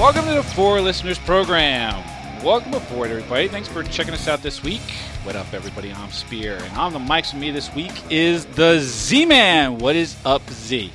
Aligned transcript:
Welcome 0.00 0.24
to 0.24 0.32
the 0.32 0.42
Four 0.42 0.80
Listeners 0.80 1.18
Program. 1.18 2.02
Welcome 2.42 2.72
aboard, 2.72 3.10
everybody. 3.10 3.48
Thanks 3.48 3.68
for 3.68 3.82
checking 3.82 4.14
us 4.14 4.28
out 4.28 4.42
this 4.42 4.62
week. 4.62 4.80
What 5.24 5.36
up, 5.36 5.52
everybody? 5.52 5.92
I'm 5.92 6.10
Spear, 6.10 6.56
and 6.56 6.74
on 6.78 6.94
the 6.94 6.98
mics 6.98 7.34
with 7.34 7.42
me 7.42 7.50
this 7.50 7.70
week 7.74 7.92
is 8.08 8.46
the 8.46 8.78
Z 8.80 9.26
Man. 9.26 9.76
What 9.76 9.96
is 9.96 10.16
up, 10.24 10.40
Z? 10.48 10.90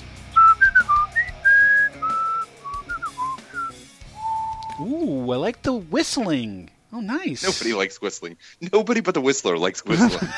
Ooh, 4.81 5.31
I 5.31 5.35
like 5.35 5.61
the 5.61 5.73
whistling. 5.73 6.71
Oh, 6.91 6.99
nice. 6.99 7.43
Nobody 7.43 7.73
likes 7.75 8.01
whistling. 8.01 8.37
Nobody 8.73 9.01
but 9.01 9.13
the 9.13 9.21
whistler 9.21 9.59
likes 9.59 9.85
whistling. 9.85 10.09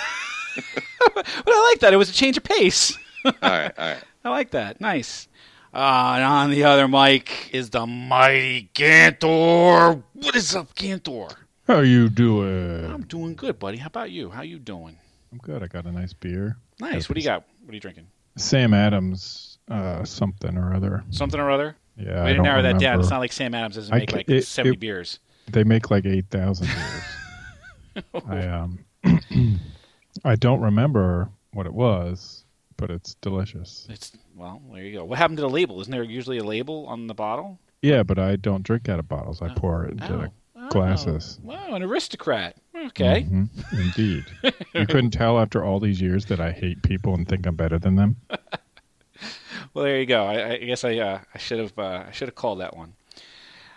but 1.15 1.25
I 1.25 1.69
like 1.71 1.79
that. 1.79 1.93
It 1.93 1.97
was 1.97 2.09
a 2.09 2.13
change 2.13 2.35
of 2.35 2.43
pace. 2.43 2.97
all 3.23 3.31
right, 3.41 3.71
all 3.79 3.87
right. 3.93 4.03
I 4.25 4.29
like 4.29 4.51
that. 4.51 4.81
Nice. 4.81 5.29
Uh, 5.73 6.13
and 6.15 6.23
on 6.23 6.49
the 6.51 6.63
other 6.63 6.87
mic 6.87 7.49
is 7.53 7.69
the 7.69 7.85
mighty 7.85 8.69
Ganthor. 8.73 10.01
What 10.13 10.35
is 10.35 10.55
up, 10.55 10.73
Ganthor? 10.75 11.33
How 11.67 11.79
you 11.81 12.09
doing? 12.09 12.85
I'm 12.85 13.03
doing 13.03 13.35
good, 13.35 13.59
buddy. 13.59 13.77
How 13.77 13.87
about 13.87 14.09
you? 14.09 14.29
How 14.29 14.41
you 14.41 14.59
doing? 14.59 14.97
I'm 15.31 15.37
good. 15.39 15.61
I 15.61 15.67
got 15.67 15.85
a 15.85 15.91
nice 15.91 16.13
beer. 16.13 16.57
Nice. 16.79 17.09
What 17.09 17.15
do 17.15 17.21
you 17.21 17.27
got? 17.27 17.43
What 17.63 17.71
are 17.71 17.75
you 17.75 17.81
drinking? 17.81 18.07
Sam 18.37 18.73
Adams, 18.73 19.57
uh, 19.69 20.05
something 20.05 20.57
or 20.57 20.73
other. 20.73 21.03
Something 21.09 21.39
or 21.39 21.51
other? 21.51 21.75
Yeah, 21.97 22.23
to 22.23 22.33
don't 22.35 22.43
narrow 22.43 22.61
that 22.61 22.79
down. 22.79 22.99
It's 22.99 23.09
not 23.09 23.19
like 23.19 23.33
Sam 23.33 23.53
Adams 23.53 23.75
doesn't 23.75 23.93
make 23.93 24.13
like 24.13 24.29
it- 24.29 24.45
70 24.45 24.75
it- 24.75 24.79
beers. 24.79 25.19
They 25.49 25.63
make 25.63 25.89
like 25.89 26.05
eight 26.05 26.25
thousand 26.29 26.67
beers. 26.67 28.03
I 28.27 28.47
um, 28.47 28.79
I 30.25 30.35
don't 30.35 30.59
remember 30.59 31.29
what 31.53 31.65
it 31.65 31.73
was, 31.73 32.43
but 32.75 32.91
it's 32.91 33.15
delicious. 33.15 33.87
It's 33.89 34.11
well, 34.37 34.61
there 34.73 34.83
you 34.83 34.93
go. 34.99 35.05
What 35.05 35.17
happened 35.17 35.37
to 35.37 35.41
the 35.41 35.49
label? 35.49 35.81
Isn't 35.81 35.91
there 35.91 36.03
usually 36.03 36.37
a 36.37 36.43
label 36.43 36.85
on 36.87 37.07
the 37.07 37.13
bottle? 37.13 37.59
Yeah, 37.81 38.03
but 38.03 38.17
I 38.19 38.35
don't 38.37 38.63
drink 38.63 38.87
out 38.89 38.99
of 38.99 39.07
bottles. 39.07 39.41
I 39.41 39.49
pour 39.53 39.85
it 39.85 39.91
into 39.91 40.07
the 40.17 40.31
Oh. 40.59 40.69
glasses. 40.69 41.39
Wow, 41.43 41.75
an 41.75 41.83
aristocrat. 41.83 42.55
Okay. 42.75 43.23
Mhm, 43.29 43.47
Indeed. 43.73 44.25
you 44.73 44.85
couldn't 44.87 45.11
tell 45.11 45.39
after 45.39 45.63
all 45.63 45.79
these 45.79 46.01
years 46.01 46.25
that 46.25 46.39
I 46.39 46.51
hate 46.51 46.81
people 46.81 47.13
and 47.13 47.27
think 47.27 47.45
I'm 47.45 47.55
better 47.55 47.77
than 47.79 47.95
them. 47.95 48.15
Well, 49.73 49.85
there 49.85 49.99
you 49.99 50.05
go. 50.05 50.23
I, 50.25 50.53
I 50.53 50.57
guess 50.57 50.83
I 50.83 50.97
uh, 50.97 51.19
I 51.33 51.37
should 51.37 51.59
have 51.59 51.77
uh, 51.77 52.03
I 52.07 52.11
should 52.11 52.27
have 52.27 52.35
called 52.35 52.59
that 52.61 52.75
one. 52.75 52.93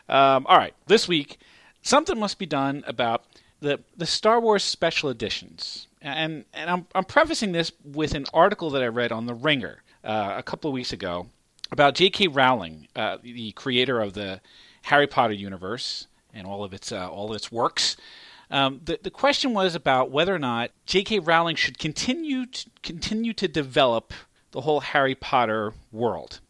Um, 0.09 0.47
all 0.47 0.57
right, 0.57 0.75
this 0.87 1.07
week 1.09 1.39
something 1.83 2.19
must 2.19 2.39
be 2.39 2.47
done 2.47 2.85
about 2.87 3.25
the 3.61 3.81
the 3.97 4.07
Star 4.07 4.41
Wars 4.41 4.65
special 4.65 5.11
editions, 5.11 5.87
and 6.03 6.45
and 6.53 6.71
I'm 6.71 6.87
I'm 6.95 7.05
prefacing 7.05 7.53
this 7.53 7.73
with 7.85 8.15
an 8.15 8.27
article 8.35 8.71
that 8.71 8.83
I 8.83 8.89
read 8.89 9.13
on 9.13 9.27
the 9.27 9.35
Ringer 9.35 9.83
uh, 10.05 10.35
a 10.37 10.43
couple 10.43 10.69
of 10.69 10.75
weeks 10.75 10.93
ago 10.93 11.27
about 11.71 11.95
J.K. 11.95 12.29
Rowling, 12.29 12.89
uh, 12.97 13.19
the 13.23 13.53
creator 13.53 14.01
of 14.01 14.15
the 14.15 14.41
Harry 14.83 15.07
Potter 15.07 15.35
universe 15.35 16.07
and 16.33 16.47
all 16.47 16.65
of 16.65 16.73
its 16.73 16.91
uh, 16.93 17.09
all 17.09 17.31
of 17.31 17.37
its 17.37 17.53
works. 17.53 17.97
Um, 18.51 18.81
the 18.85 18.99
the 19.03 19.11
question 19.11 19.55
was 19.55 19.75
about 19.75 20.11
whether 20.11 20.35
or 20.35 20.39
not 20.39 20.71
J.K. 20.87 21.21
Rowling 21.21 21.57
should 21.57 21.79
continue 21.79 22.47
to, 22.47 22.71
continue 22.83 23.33
to 23.35 23.47
develop 23.47 24.13
the 24.53 24.63
whole 24.63 24.81
Harry 24.81 25.15
Potter 25.15 25.75
world. 25.93 26.41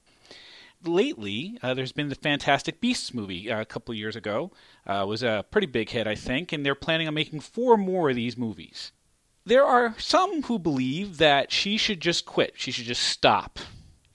Lately, 0.84 1.58
uh, 1.62 1.74
there's 1.74 1.92
been 1.92 2.08
the 2.08 2.14
Fantastic 2.14 2.80
Beasts 2.80 3.12
movie 3.12 3.50
uh, 3.50 3.60
a 3.60 3.64
couple 3.64 3.92
of 3.92 3.98
years 3.98 4.16
ago. 4.16 4.50
Uh, 4.88 5.02
it 5.02 5.06
was 5.06 5.22
a 5.22 5.44
pretty 5.50 5.66
big 5.66 5.90
hit, 5.90 6.06
I 6.06 6.14
think, 6.14 6.52
and 6.52 6.64
they're 6.64 6.74
planning 6.74 7.06
on 7.06 7.14
making 7.14 7.40
four 7.40 7.76
more 7.76 8.10
of 8.10 8.16
these 8.16 8.36
movies. 8.36 8.92
There 9.44 9.64
are 9.64 9.94
some 9.98 10.42
who 10.42 10.58
believe 10.58 11.18
that 11.18 11.52
she 11.52 11.76
should 11.76 12.00
just 12.00 12.24
quit. 12.24 12.54
She 12.56 12.70
should 12.70 12.86
just 12.86 13.02
stop 13.02 13.58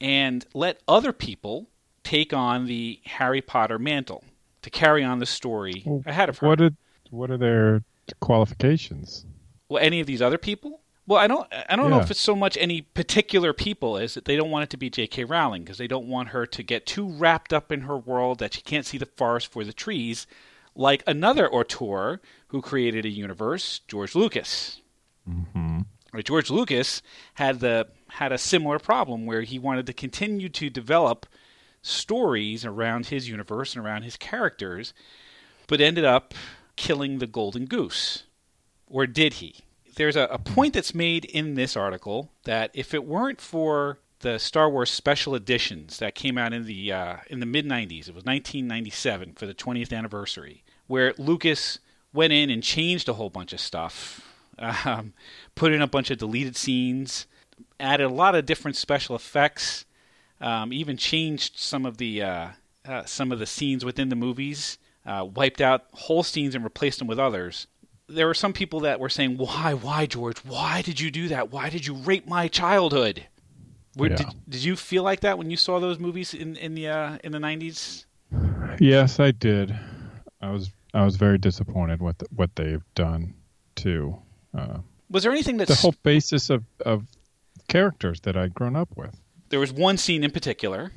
and 0.01 0.45
let 0.53 0.81
other 0.87 1.11
people 1.11 1.69
take 2.03 2.33
on 2.33 2.65
the 2.65 2.99
Harry 3.05 3.41
Potter 3.41 3.79
mantle 3.79 4.23
to 4.61 4.69
carry 4.69 5.03
on 5.03 5.19
the 5.19 5.25
story 5.25 5.83
Well, 5.85 6.03
ahead 6.05 6.29
of 6.29 6.39
her. 6.39 6.47
What 6.47 6.59
did 6.59 6.77
what 7.09 7.31
are 7.31 7.37
their 7.37 7.83
qualifications? 8.19 9.25
Well, 9.69 9.83
any 9.83 9.99
of 9.99 10.07
these 10.07 10.21
other 10.21 10.37
people? 10.37 10.81
Well, 11.07 11.19
I 11.19 11.27
don't. 11.27 11.47
I 11.69 11.75
don't 11.75 11.91
know 11.91 11.99
if 11.99 12.09
it's 12.09 12.19
so 12.19 12.35
much 12.35 12.57
any 12.57 12.81
particular 12.81 13.53
people 13.53 13.97
is 13.97 14.15
that 14.15 14.25
they 14.25 14.35
don't 14.35 14.49
want 14.49 14.63
it 14.63 14.69
to 14.71 14.77
be 14.77 14.89
J.K. 14.89 15.25
Rowling 15.25 15.63
because 15.63 15.77
they 15.77 15.87
don't 15.87 16.07
want 16.07 16.29
her 16.29 16.47
to 16.47 16.63
get 16.63 16.87
too 16.87 17.07
wrapped 17.07 17.53
up 17.53 17.71
in 17.71 17.81
her 17.81 17.97
world 17.97 18.39
that 18.39 18.55
she 18.55 18.61
can't 18.61 18.85
see 18.85 18.97
the 18.97 19.05
forest 19.05 19.51
for 19.51 19.63
the 19.63 19.73
trees, 19.73 20.25
like 20.73 21.03
another 21.05 21.47
auteur 21.51 22.21
who 22.47 22.61
created 22.61 23.05
a 23.05 23.09
universe, 23.09 23.81
George 23.87 24.15
Lucas. 24.15 24.81
hmm 25.25 25.81
George 26.23 26.49
Lucas 26.49 27.01
had 27.33 27.59
the 27.59 27.87
had 28.07 28.31
a 28.31 28.37
similar 28.37 28.79
problem 28.79 29.25
where 29.25 29.41
he 29.41 29.59
wanted 29.59 29.85
to 29.87 29.93
continue 29.93 30.47
to 30.49 30.69
develop 30.69 31.25
stories 31.81 32.65
around 32.65 33.07
his 33.07 33.29
universe 33.29 33.75
and 33.75 33.85
around 33.85 34.03
his 34.03 34.17
characters, 34.17 34.93
but 35.67 35.81
ended 35.81 36.05
up 36.05 36.33
killing 36.77 37.19
the 37.19 37.27
golden 37.27 37.65
goose. 37.65 38.23
Or 38.87 39.05
did 39.05 39.35
he? 39.35 39.57
There's 39.95 40.15
a, 40.15 40.23
a 40.23 40.37
point 40.37 40.73
that's 40.73 40.93
made 40.93 41.25
in 41.25 41.55
this 41.55 41.75
article 41.75 42.31
that 42.43 42.71
if 42.73 42.93
it 42.93 43.05
weren't 43.05 43.41
for 43.41 43.99
the 44.19 44.39
Star 44.39 44.69
Wars 44.69 44.89
special 44.89 45.35
editions 45.35 45.99
that 45.99 46.15
came 46.15 46.37
out 46.37 46.53
in 46.53 46.65
the 46.65 46.91
uh, 46.91 47.17
in 47.29 47.39
the 47.39 47.45
mid 47.45 47.65
'90s, 47.65 48.07
it 48.07 48.15
was 48.15 48.23
1997 48.25 49.33
for 49.33 49.45
the 49.45 49.53
20th 49.53 49.95
anniversary, 49.95 50.63
where 50.87 51.13
Lucas 51.17 51.79
went 52.13 52.33
in 52.33 52.49
and 52.49 52.63
changed 52.63 53.09
a 53.09 53.13
whole 53.13 53.29
bunch 53.29 53.53
of 53.53 53.59
stuff, 53.59 54.33
um, 54.57 55.13
put 55.53 55.73
in 55.73 55.81
a 55.81 55.87
bunch 55.87 56.09
of 56.09 56.17
deleted 56.17 56.55
scenes, 56.55 57.27
added 57.79 58.05
a 58.05 58.09
lot 58.09 58.35
of 58.35 58.45
different 58.45 58.77
special 58.77 59.15
effects, 59.15 59.85
um, 60.41 60.73
even 60.73 60.97
changed 60.97 61.57
some 61.57 61.85
of 61.85 61.97
the 61.97 62.21
uh, 62.21 62.47
uh, 62.85 63.03
some 63.05 63.31
of 63.31 63.39
the 63.39 63.45
scenes 63.45 63.83
within 63.85 64.09
the 64.09 64.15
movies, 64.15 64.77
uh, 65.05 65.27
wiped 65.35 65.61
out 65.61 65.85
whole 65.93 66.23
scenes 66.23 66.55
and 66.55 66.63
replaced 66.63 66.99
them 66.99 67.07
with 67.07 67.19
others. 67.19 67.67
There 68.07 68.27
were 68.27 68.33
some 68.35 68.53
people 68.53 68.81
that 68.81 68.99
were 68.99 69.09
saying, 69.09 69.37
"Why, 69.37 69.73
why, 69.73 70.05
George? 70.05 70.37
Why 70.39 70.81
did 70.81 70.99
you 70.99 71.09
do 71.11 71.27
that? 71.29 71.51
Why 71.51 71.69
did 71.69 71.85
you 71.87 71.95
rape 71.95 72.27
my 72.27 72.47
childhood?" 72.47 73.25
Were, 73.97 74.09
Yeah. 74.09 74.17
did, 74.17 74.27
did 74.49 74.63
you 74.63 74.75
feel 74.75 75.03
like 75.03 75.21
that 75.21 75.37
when 75.37 75.49
you 75.49 75.57
saw 75.57 75.79
those 75.79 75.97
movies 75.99 76.33
in 76.33 76.55
in 76.57 76.75
the 76.75 76.87
uh, 76.89 77.17
in 77.23 77.31
the 77.31 77.39
nineties? 77.39 78.05
Yes, 78.79 79.19
I 79.19 79.31
did. 79.31 79.75
I 80.41 80.51
was 80.51 80.69
I 80.93 81.03
was 81.03 81.15
very 81.15 81.37
disappointed 81.37 82.01
with 82.01 82.21
what 82.35 82.55
they've 82.55 82.83
done 82.93 83.33
too. 83.75 84.17
uh, 84.53 84.79
Was 85.09 85.23
there 85.23 85.31
anything 85.31 85.57
that 85.57 85.67
the 85.67 85.75
whole 85.75 85.95
basis 86.03 86.49
of, 86.49 86.63
of 86.85 87.05
characters 87.67 88.21
that 88.21 88.37
I'd 88.37 88.53
grown 88.53 88.75
up 88.75 88.89
with. 88.95 89.19
there 89.49 89.59
was 89.59 89.71
one 89.73 89.97
scene 89.97 90.23
in 90.23 90.31
particular, 90.31 90.91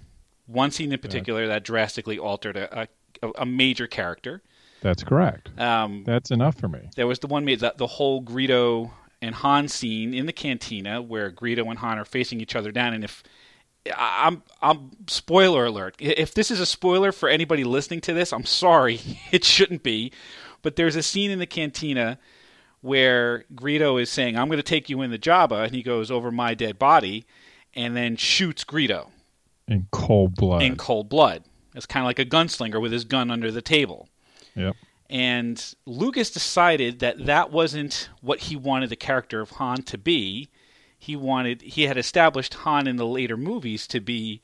one 0.47 0.71
scene 0.71 0.93
in 0.93 0.99
particular 0.99 1.47
that 1.49 1.65
drastically 1.65 2.19
altered 2.19 2.57
a, 2.57 2.89
a, 3.23 3.29
a 3.39 3.47
major 3.47 3.87
character. 3.87 4.43
That's 4.81 5.03
correct. 5.03 5.51
Um, 5.59 6.05
That's 6.07 6.31
enough 6.31 6.57
for 6.59 6.69
me. 6.69 6.89
There 6.97 7.07
was 7.07 7.19
the 7.19 7.27
one 7.27 7.45
made 7.45 7.61
that 7.61 7.79
the 7.79 7.87
whole 7.87 8.23
Greedo 8.23 8.91
and 9.21 9.35
Han 9.35 9.67
scene 9.69 10.15
in 10.15 10.27
the 10.27 10.33
cantina 10.33 11.03
where 11.03 11.31
Greedo 11.33 11.67
and 11.69 11.79
Han 11.79 11.99
are 11.99 12.05
facing 12.05 12.41
each 12.41 12.55
other 12.55 12.71
down. 12.71 12.95
And 12.95 13.03
if 13.05 13.23
I'm, 13.97 14.43
I'm 14.63 14.91
spoiler 15.09 15.65
alert. 15.67 15.97
If 15.99 16.35
this 16.35 16.51
is 16.51 16.61
a 16.61 16.67
spoiler 16.67 17.11
for 17.11 17.29
anybody 17.29 17.65
listening 17.65 18.01
to 18.03 18.13
this, 18.13 18.33
I'm 18.33 18.45
sorry. 18.45 19.01
It 19.33 19.45
shouldn't 19.45 19.83
be. 19.83 20.13
But 20.63 20.77
there's 20.77 20.97
a 20.97 21.03
scene 21.03 21.31
in 21.31 21.39
the 21.39 21.47
cantina 21.47 22.19
where 22.81 23.45
Greedo 23.55 24.01
is 24.01 24.11
saying, 24.11 24.37
"I'm 24.37 24.49
going 24.49 24.59
to 24.59 24.63
take 24.63 24.89
you 24.89 25.03
in 25.03 25.11
the 25.11 25.19
Jabba," 25.19 25.65
and 25.65 25.75
he 25.75 25.83
goes 25.83 26.11
over 26.11 26.31
my 26.31 26.55
dead 26.55 26.79
body, 26.79 27.27
and 27.75 27.97
then 27.97 28.17
shoots 28.17 28.65
Greedo 28.65 29.09
In 29.67 29.87
cold 29.91 30.35
blood. 30.37 30.63
in 30.63 30.77
cold 30.77 31.09
blood. 31.09 31.45
It's 31.75 31.87
kind 31.87 32.03
of 32.03 32.07
like 32.07 32.19
a 32.19 32.25
gunslinger 32.25 32.81
with 32.81 32.93
his 32.93 33.05
gun 33.05 33.31
under 33.31 33.51
the 33.51 33.63
table. 33.63 34.09
Yep. 34.59 34.77
And 35.11 35.75
Lucas 35.87 36.31
decided 36.31 36.99
that 36.99 37.25
that 37.27 37.51
wasn't 37.51 38.11
what 38.21 38.41
he 38.41 38.57
wanted 38.57 38.91
the 38.91 38.97
character 38.97 39.41
of 39.41 39.53
Han 39.53 39.83
to 39.85 39.97
be. 39.97 40.51
He 40.99 41.17
wanted 41.17 41.63
he 41.63 41.85
had 41.85 41.97
established 41.97 42.55
Han 42.55 42.87
in 42.87 42.97
the 42.97 43.07
later 43.07 43.37
movies 43.37 43.87
to 43.89 44.01
be 44.01 44.43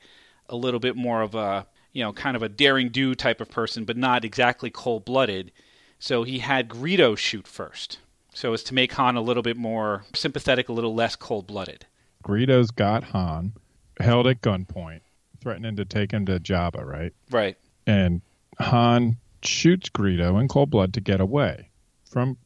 a 0.49 0.55
little 0.55 0.79
bit 0.79 0.95
more 0.95 1.21
of 1.21 1.35
a 1.35 1.67
you 1.91 2.03
know 2.03 2.13
kind 2.13 2.35
of 2.35 2.41
a 2.41 2.49
daring 2.49 2.89
do 2.89 3.13
type 3.13 3.41
of 3.41 3.49
person, 3.49 3.85
but 3.85 3.97
not 3.97 4.25
exactly 4.25 4.69
cold 4.71 5.05
blooded. 5.05 5.51
So 5.99 6.23
he 6.23 6.39
had 6.39 6.67
Greedo 6.67 7.17
shoot 7.17 7.47
first, 7.47 7.99
so 8.33 8.53
as 8.53 8.63
to 8.63 8.73
make 8.73 8.93
Han 8.93 9.15
a 9.15 9.21
little 9.21 9.43
bit 9.43 9.57
more 9.57 10.05
sympathetic, 10.13 10.67
a 10.67 10.73
little 10.73 10.95
less 10.95 11.15
cold 11.15 11.45
blooded. 11.45 11.85
Greedo's 12.23 12.71
got 12.71 13.05
Han 13.05 13.53
held 13.99 14.25
at 14.25 14.41
gunpoint, 14.41 15.01
threatening 15.39 15.75
to 15.75 15.85
take 15.85 16.11
him 16.11 16.25
to 16.25 16.39
Jabba, 16.39 16.83
right? 16.83 17.13
Right. 17.29 17.57
And 17.85 18.21
Han 18.59 19.17
shoots 19.47 19.89
Greedo 19.89 20.39
in 20.39 20.47
cold 20.47 20.69
blood 20.69 20.93
to 20.93 21.01
get 21.01 21.21
away 21.21 21.69
from 22.09 22.37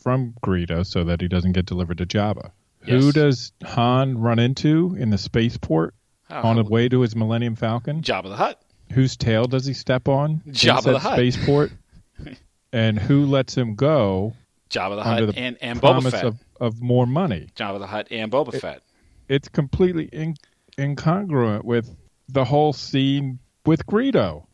from 0.00 0.34
Greedo 0.42 0.86
so 0.86 1.04
that 1.04 1.20
he 1.20 1.28
doesn't 1.28 1.52
get 1.52 1.66
delivered 1.66 1.98
to 1.98 2.06
Jabba. 2.06 2.52
Who 2.80 3.12
does 3.12 3.52
Han 3.64 4.18
run 4.18 4.38
into 4.38 4.96
in 4.98 5.10
the 5.10 5.18
spaceport 5.18 5.94
ah, 6.30 6.40
on 6.42 6.56
the 6.56 6.64
way 6.64 6.88
to 6.88 7.00
his 7.02 7.14
Millennium 7.14 7.54
Falcon? 7.54 8.00
Jabba 8.00 8.28
the 8.28 8.36
Hutt. 8.36 8.62
Whose 8.92 9.16
tail 9.16 9.44
does 9.44 9.66
he 9.66 9.74
step 9.74 10.08
on? 10.08 10.42
Jabba 10.48 10.84
the 10.84 10.98
Hutt. 10.98 11.12
Spaceport. 11.14 11.72
and 12.72 12.98
who 12.98 13.26
lets 13.26 13.56
him 13.56 13.74
go 13.74 14.34
Jabba 14.70 14.96
the 14.96 15.02
Hutt 15.02 15.34
the 15.34 15.38
and 15.38 15.58
and 15.60 15.80
Boba 15.80 16.10
Fett. 16.10 16.24
of, 16.24 16.38
of 16.60 16.80
more 16.80 17.06
money? 17.06 17.48
Jabba 17.56 17.78
the 17.78 17.86
Hutt 17.86 18.08
and 18.10 18.32
Boba 18.32 18.58
Fett. 18.58 18.82
It's 19.28 19.48
completely 19.48 20.04
in, 20.06 20.34
incongruent 20.78 21.64
with 21.64 21.94
the 22.28 22.44
whole 22.44 22.72
scene 22.72 23.38
with 23.66 23.84
Greedo. 23.86 24.46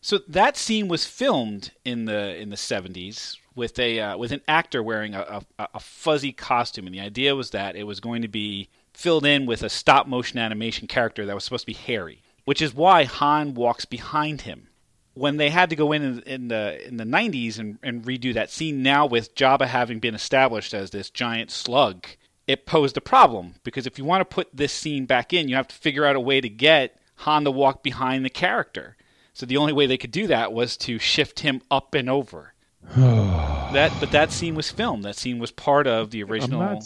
So 0.00 0.18
that 0.28 0.56
scene 0.56 0.88
was 0.88 1.04
filmed 1.04 1.72
in 1.84 2.04
the 2.04 2.36
in 2.36 2.50
the 2.50 2.56
70s 2.56 3.36
with 3.54 3.78
a 3.78 4.00
uh, 4.00 4.16
with 4.16 4.32
an 4.32 4.42
actor 4.46 4.82
wearing 4.82 5.14
a, 5.14 5.42
a, 5.58 5.68
a 5.74 5.80
fuzzy 5.80 6.32
costume, 6.32 6.86
and 6.86 6.94
the 6.94 7.00
idea 7.00 7.34
was 7.34 7.50
that 7.50 7.76
it 7.76 7.84
was 7.84 8.00
going 8.00 8.22
to 8.22 8.28
be 8.28 8.68
filled 8.92 9.26
in 9.26 9.46
with 9.46 9.62
a 9.62 9.68
stop 9.68 10.06
motion 10.06 10.38
animation 10.38 10.86
character 10.86 11.26
that 11.26 11.34
was 11.34 11.44
supposed 11.44 11.62
to 11.62 11.66
be 11.66 11.72
hairy, 11.72 12.22
which 12.44 12.62
is 12.62 12.74
why 12.74 13.04
Han 13.04 13.54
walks 13.54 13.84
behind 13.84 14.42
him. 14.42 14.68
When 15.14 15.36
they 15.36 15.50
had 15.50 15.68
to 15.70 15.76
go 15.76 15.90
in 15.90 16.02
in, 16.02 16.20
in 16.20 16.48
the 16.48 16.86
in 16.86 16.96
the 16.96 17.04
90s 17.04 17.58
and, 17.58 17.78
and 17.82 18.04
redo 18.04 18.32
that 18.34 18.50
scene 18.50 18.84
now 18.84 19.04
with 19.04 19.34
Jabba 19.34 19.66
having 19.66 19.98
been 19.98 20.14
established 20.14 20.72
as 20.72 20.90
this 20.90 21.10
giant 21.10 21.50
slug, 21.50 22.06
it 22.46 22.66
posed 22.66 22.96
a 22.96 23.00
problem 23.00 23.56
because 23.64 23.86
if 23.86 23.98
you 23.98 24.04
want 24.04 24.20
to 24.20 24.34
put 24.34 24.48
this 24.54 24.72
scene 24.72 25.06
back 25.06 25.32
in, 25.32 25.48
you 25.48 25.56
have 25.56 25.68
to 25.68 25.74
figure 25.74 26.06
out 26.06 26.14
a 26.14 26.20
way 26.20 26.40
to 26.40 26.48
get 26.48 27.00
Han 27.16 27.42
to 27.44 27.50
walk 27.50 27.82
behind 27.82 28.24
the 28.24 28.30
character. 28.30 28.96
So 29.38 29.46
the 29.46 29.58
only 29.58 29.72
way 29.72 29.86
they 29.86 29.98
could 29.98 30.10
do 30.10 30.26
that 30.26 30.52
was 30.52 30.76
to 30.78 30.98
shift 30.98 31.38
him 31.38 31.62
up 31.70 31.94
and 31.94 32.10
over. 32.10 32.54
that, 32.96 33.92
but 34.00 34.10
that 34.10 34.32
scene 34.32 34.56
was 34.56 34.68
filmed. 34.68 35.04
That 35.04 35.14
scene 35.14 35.38
was 35.38 35.52
part 35.52 35.86
of 35.86 36.10
the 36.10 36.24
original. 36.24 36.58
Not 36.58 36.82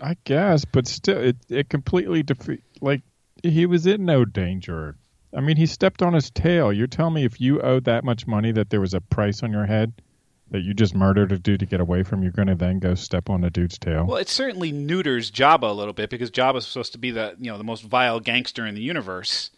I 0.00 0.16
guess, 0.24 0.64
but 0.64 0.88
still, 0.88 1.18
it 1.18 1.36
it 1.48 1.68
completely 1.68 2.24
defeat. 2.24 2.64
Like 2.80 3.02
he 3.44 3.66
was 3.66 3.86
in 3.86 4.04
no 4.04 4.24
danger. 4.24 4.96
I 5.32 5.42
mean, 5.42 5.56
he 5.56 5.66
stepped 5.66 6.02
on 6.02 6.12
his 6.12 6.28
tail. 6.28 6.72
You're 6.72 6.88
telling 6.88 7.14
me 7.14 7.24
if 7.24 7.40
you 7.40 7.60
owed 7.60 7.84
that 7.84 8.02
much 8.02 8.26
money 8.26 8.50
that 8.50 8.70
there 8.70 8.80
was 8.80 8.94
a 8.94 9.00
price 9.00 9.44
on 9.44 9.52
your 9.52 9.66
head 9.66 9.92
that 10.50 10.62
you 10.62 10.74
just 10.74 10.96
murdered 10.96 11.30
a 11.30 11.38
dude 11.38 11.60
to 11.60 11.66
get 11.66 11.80
away 11.80 12.02
from, 12.02 12.24
you're 12.24 12.32
going 12.32 12.48
to 12.48 12.56
then 12.56 12.80
go 12.80 12.96
step 12.96 13.30
on 13.30 13.44
a 13.44 13.48
dude's 13.48 13.78
tail? 13.78 14.06
Well, 14.06 14.16
it 14.16 14.28
certainly 14.28 14.72
neuters 14.72 15.30
Jabba 15.30 15.70
a 15.70 15.72
little 15.72 15.94
bit 15.94 16.10
because 16.10 16.32
Jabba's 16.32 16.66
supposed 16.66 16.92
to 16.92 16.98
be 16.98 17.12
the 17.12 17.36
you 17.38 17.52
know 17.52 17.58
the 17.58 17.64
most 17.64 17.84
vile 17.84 18.18
gangster 18.18 18.66
in 18.66 18.74
the 18.74 18.82
universe, 18.82 19.52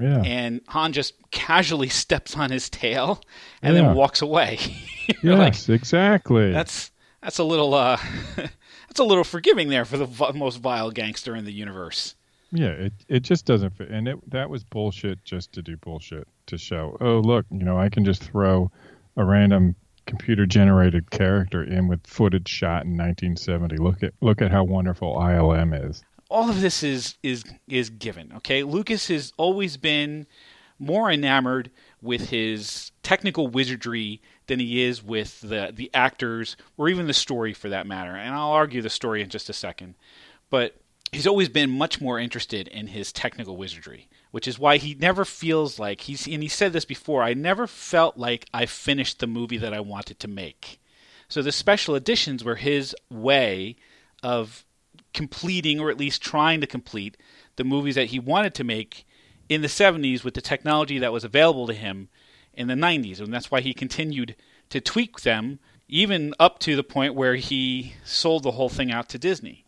yeah, 0.00 0.22
and 0.22 0.60
Han 0.68 0.92
just 0.92 1.14
casually 1.30 1.88
steps 2.02 2.36
on 2.36 2.50
his 2.50 2.68
tail 2.70 3.20
and 3.62 3.76
Yeah. 3.76 3.82
then 3.82 3.94
walks 3.94 4.22
away. 4.22 4.58
Yes, 5.24 5.68
like, 5.68 5.76
exactly. 5.80 6.52
that's 6.52 6.92
that's 7.20 7.38
a 7.38 7.44
little 7.44 7.74
uh, 7.74 7.98
that's 8.36 9.00
a 9.00 9.04
little 9.04 9.24
forgiving 9.24 9.68
there 9.68 9.84
for 9.84 9.96
the 9.98 10.06
v- 10.06 10.32
most 10.34 10.58
vile 10.58 10.90
gangster 10.92 11.34
in 11.34 11.44
the 11.44 11.52
universe. 11.52 12.14
Yeah, 12.52 12.68
it 12.68 12.92
it 13.08 13.20
just 13.20 13.44
doesn't 13.44 13.70
fit, 13.76 13.88
and 13.90 14.06
it 14.06 14.30
that 14.30 14.50
was 14.50 14.62
bullshit 14.62 15.24
just 15.24 15.52
to 15.54 15.62
do 15.62 15.76
bullshit 15.76 16.28
to 16.46 16.58
show. 16.58 16.96
Oh, 17.00 17.18
look, 17.18 17.44
you 17.50 17.64
know, 17.64 17.76
I 17.78 17.88
can 17.88 18.04
just 18.04 18.22
throw 18.22 18.70
a 19.16 19.24
random 19.24 19.74
computer 20.06 20.46
generated 20.46 21.10
character 21.10 21.62
in 21.62 21.86
with 21.88 22.04
footage 22.06 22.48
shot 22.48 22.84
in 22.84 22.96
1970. 22.96 23.76
Look 23.78 24.02
at 24.04 24.12
look 24.20 24.40
at 24.40 24.50
how 24.52 24.62
wonderful 24.64 25.16
ILM 25.16 25.88
is. 25.90 26.04
All 26.30 26.48
of 26.48 26.60
this 26.60 26.82
is 26.82 27.16
is 27.22 27.44
is 27.68 27.90
given. 27.90 28.32
Okay, 28.36 28.62
Lucas 28.62 29.08
has 29.08 29.32
always 29.36 29.76
been 29.76 30.26
more 30.78 31.10
enamored 31.10 31.70
with 32.00 32.30
his 32.30 32.92
technical 33.02 33.48
wizardry 33.48 34.22
than 34.46 34.60
he 34.60 34.82
is 34.82 35.02
with 35.02 35.40
the 35.40 35.72
the 35.74 35.90
actors 35.92 36.56
or 36.78 36.88
even 36.88 37.06
the 37.06 37.12
story 37.12 37.52
for 37.52 37.68
that 37.68 37.86
matter. 37.86 38.14
And 38.14 38.34
I'll 38.34 38.50
argue 38.52 38.80
the 38.80 38.88
story 38.88 39.20
in 39.20 39.28
just 39.28 39.50
a 39.50 39.52
second, 39.52 39.96
but 40.48 40.76
he's 41.12 41.26
always 41.26 41.48
been 41.48 41.70
much 41.70 42.00
more 42.00 42.18
interested 42.18 42.68
in 42.68 42.86
his 42.86 43.12
technical 43.12 43.56
wizardry, 43.56 44.08
which 44.30 44.46
is 44.46 44.58
why 44.58 44.76
he 44.76 44.94
never 44.94 45.24
feels 45.24 45.78
like 45.78 46.02
he's 46.02 46.26
and 46.26 46.42
he 46.42 46.48
said 46.48 46.72
this 46.72 46.84
before, 46.84 47.22
I 47.22 47.34
never 47.34 47.66
felt 47.66 48.16
like 48.16 48.46
I 48.54 48.66
finished 48.66 49.18
the 49.18 49.26
movie 49.26 49.58
that 49.58 49.74
I 49.74 49.80
wanted 49.80 50.20
to 50.20 50.28
make. 50.28 50.80
So 51.28 51.42
the 51.42 51.52
special 51.52 51.94
editions 51.94 52.42
were 52.42 52.56
his 52.56 52.94
way 53.08 53.76
of 54.22 54.64
completing 55.12 55.80
or 55.80 55.90
at 55.90 55.98
least 55.98 56.22
trying 56.22 56.60
to 56.60 56.66
complete 56.66 57.16
the 57.56 57.64
movies 57.64 57.94
that 57.94 58.06
he 58.06 58.18
wanted 58.18 58.54
to 58.54 58.64
make 58.64 59.06
in 59.48 59.62
the 59.62 59.68
70s 59.68 60.22
with 60.22 60.34
the 60.34 60.40
technology 60.40 60.98
that 60.98 61.12
was 61.12 61.24
available 61.24 61.66
to 61.66 61.74
him 61.74 62.08
in 62.54 62.68
the 62.68 62.74
90s 62.74 63.20
and 63.20 63.32
that's 63.32 63.50
why 63.50 63.60
he 63.60 63.74
continued 63.74 64.36
to 64.68 64.80
tweak 64.80 65.20
them 65.20 65.58
even 65.88 66.32
up 66.38 66.58
to 66.60 66.76
the 66.76 66.84
point 66.84 67.14
where 67.14 67.34
he 67.34 67.94
sold 68.04 68.44
the 68.44 68.52
whole 68.52 68.68
thing 68.68 68.92
out 68.92 69.08
to 69.08 69.18
Disney. 69.18 69.64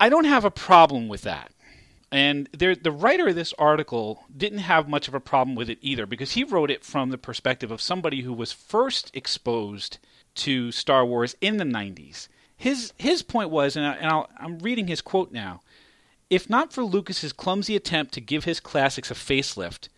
I 0.00 0.08
don't 0.08 0.24
have 0.24 0.44
a 0.44 0.50
problem 0.50 1.08
with 1.08 1.22
that. 1.22 1.52
And 2.12 2.48
there, 2.52 2.74
the 2.74 2.90
writer 2.90 3.28
of 3.28 3.36
this 3.36 3.54
article 3.56 4.24
didn't 4.36 4.58
have 4.58 4.88
much 4.88 5.06
of 5.06 5.14
a 5.14 5.20
problem 5.20 5.54
with 5.54 5.70
it 5.70 5.78
either 5.80 6.06
because 6.06 6.32
he 6.32 6.42
wrote 6.42 6.70
it 6.70 6.84
from 6.84 7.10
the 7.10 7.18
perspective 7.18 7.70
of 7.70 7.80
somebody 7.80 8.22
who 8.22 8.32
was 8.32 8.50
first 8.50 9.12
exposed 9.14 9.98
to 10.36 10.72
Star 10.72 11.06
Wars 11.06 11.36
in 11.40 11.58
the 11.58 11.64
90s. 11.64 12.26
His 12.60 12.92
his 12.98 13.22
point 13.22 13.48
was, 13.48 13.74
and, 13.74 13.86
I, 13.86 13.94
and 13.94 14.06
I'll, 14.06 14.28
I'm 14.36 14.58
reading 14.58 14.86
his 14.86 15.00
quote 15.00 15.32
now: 15.32 15.62
"If 16.28 16.50
not 16.50 16.74
for 16.74 16.84
Lucas's 16.84 17.32
clumsy 17.32 17.74
attempt 17.74 18.12
to 18.12 18.20
give 18.20 18.44
his 18.44 18.60
classics 18.60 19.10
a 19.10 19.14
facelift, 19.14 19.88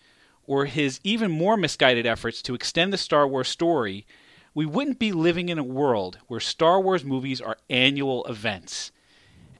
or 0.46 0.66
his 0.66 1.00
even 1.02 1.32
more 1.32 1.56
misguided 1.56 2.06
efforts 2.06 2.40
to 2.42 2.54
extend 2.54 2.92
the 2.92 2.98
Star 2.98 3.26
Wars 3.26 3.48
story, 3.48 4.06
we 4.54 4.64
wouldn't 4.64 5.00
be 5.00 5.10
living 5.10 5.48
in 5.48 5.58
a 5.58 5.64
world 5.64 6.18
where 6.28 6.38
Star 6.38 6.80
Wars 6.80 7.04
movies 7.04 7.40
are 7.40 7.56
annual 7.68 8.24
events." 8.26 8.92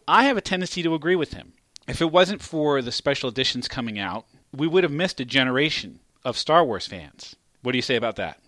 I 0.06 0.22
have 0.26 0.37
a 0.37 0.40
tendency 0.40 0.84
to 0.84 0.94
agree 0.94 1.16
with 1.16 1.32
him. 1.32 1.54
If 1.88 2.00
it 2.00 2.12
wasn't 2.12 2.40
for 2.40 2.81
the 2.82 2.93
special 2.93 3.28
editions 3.28 3.66
coming 3.66 3.99
out, 3.99 4.26
we 4.52 4.69
would 4.69 4.84
have 4.84 4.93
missed 4.93 5.19
a 5.19 5.25
generation 5.25 5.99
of 6.25 6.38
Star 6.38 6.64
Wars 6.64 6.87
fans. 6.87 7.34
What 7.62 7.72
do 7.72 7.78
you 7.78 7.82
say 7.82 7.96
about 7.96 8.14
that? 8.14 8.38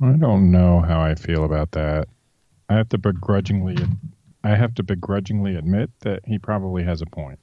I 0.00 0.12
don't 0.12 0.52
know 0.52 0.78
how 0.82 1.00
I 1.00 1.16
feel 1.16 1.44
about 1.44 1.72
that. 1.72 2.06
I 2.68 2.74
have 2.74 2.88
to 2.90 2.98
begrudgingly, 2.98 3.76
I 4.42 4.56
have 4.56 4.74
to 4.76 4.82
begrudgingly 4.82 5.56
admit 5.56 5.90
that 6.00 6.20
he 6.26 6.38
probably 6.38 6.82
has 6.84 7.02
a 7.02 7.06
point. 7.06 7.38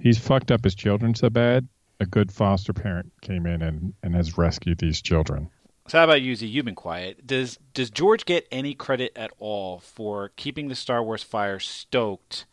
He's 0.00 0.18
fucked 0.18 0.50
up 0.50 0.64
his 0.64 0.74
children 0.74 1.14
so 1.14 1.30
bad. 1.30 1.68
A 2.00 2.06
good 2.06 2.32
foster 2.32 2.72
parent 2.72 3.12
came 3.20 3.46
in 3.46 3.60
and, 3.60 3.92
and 4.02 4.14
has 4.14 4.38
rescued 4.38 4.78
these 4.78 5.02
children. 5.02 5.50
So 5.88 5.98
how 5.98 6.04
about 6.04 6.22
you, 6.22 6.36
Z? 6.36 6.46
You've 6.46 6.64
been 6.64 6.74
quiet. 6.74 7.26
Does 7.26 7.58
does 7.74 7.90
George 7.90 8.24
get 8.24 8.46
any 8.52 8.74
credit 8.74 9.12
at 9.16 9.32
all 9.38 9.80
for 9.80 10.30
keeping 10.36 10.68
the 10.68 10.76
Star 10.76 11.02
Wars 11.02 11.22
fire 11.22 11.58
stoked 11.58 12.46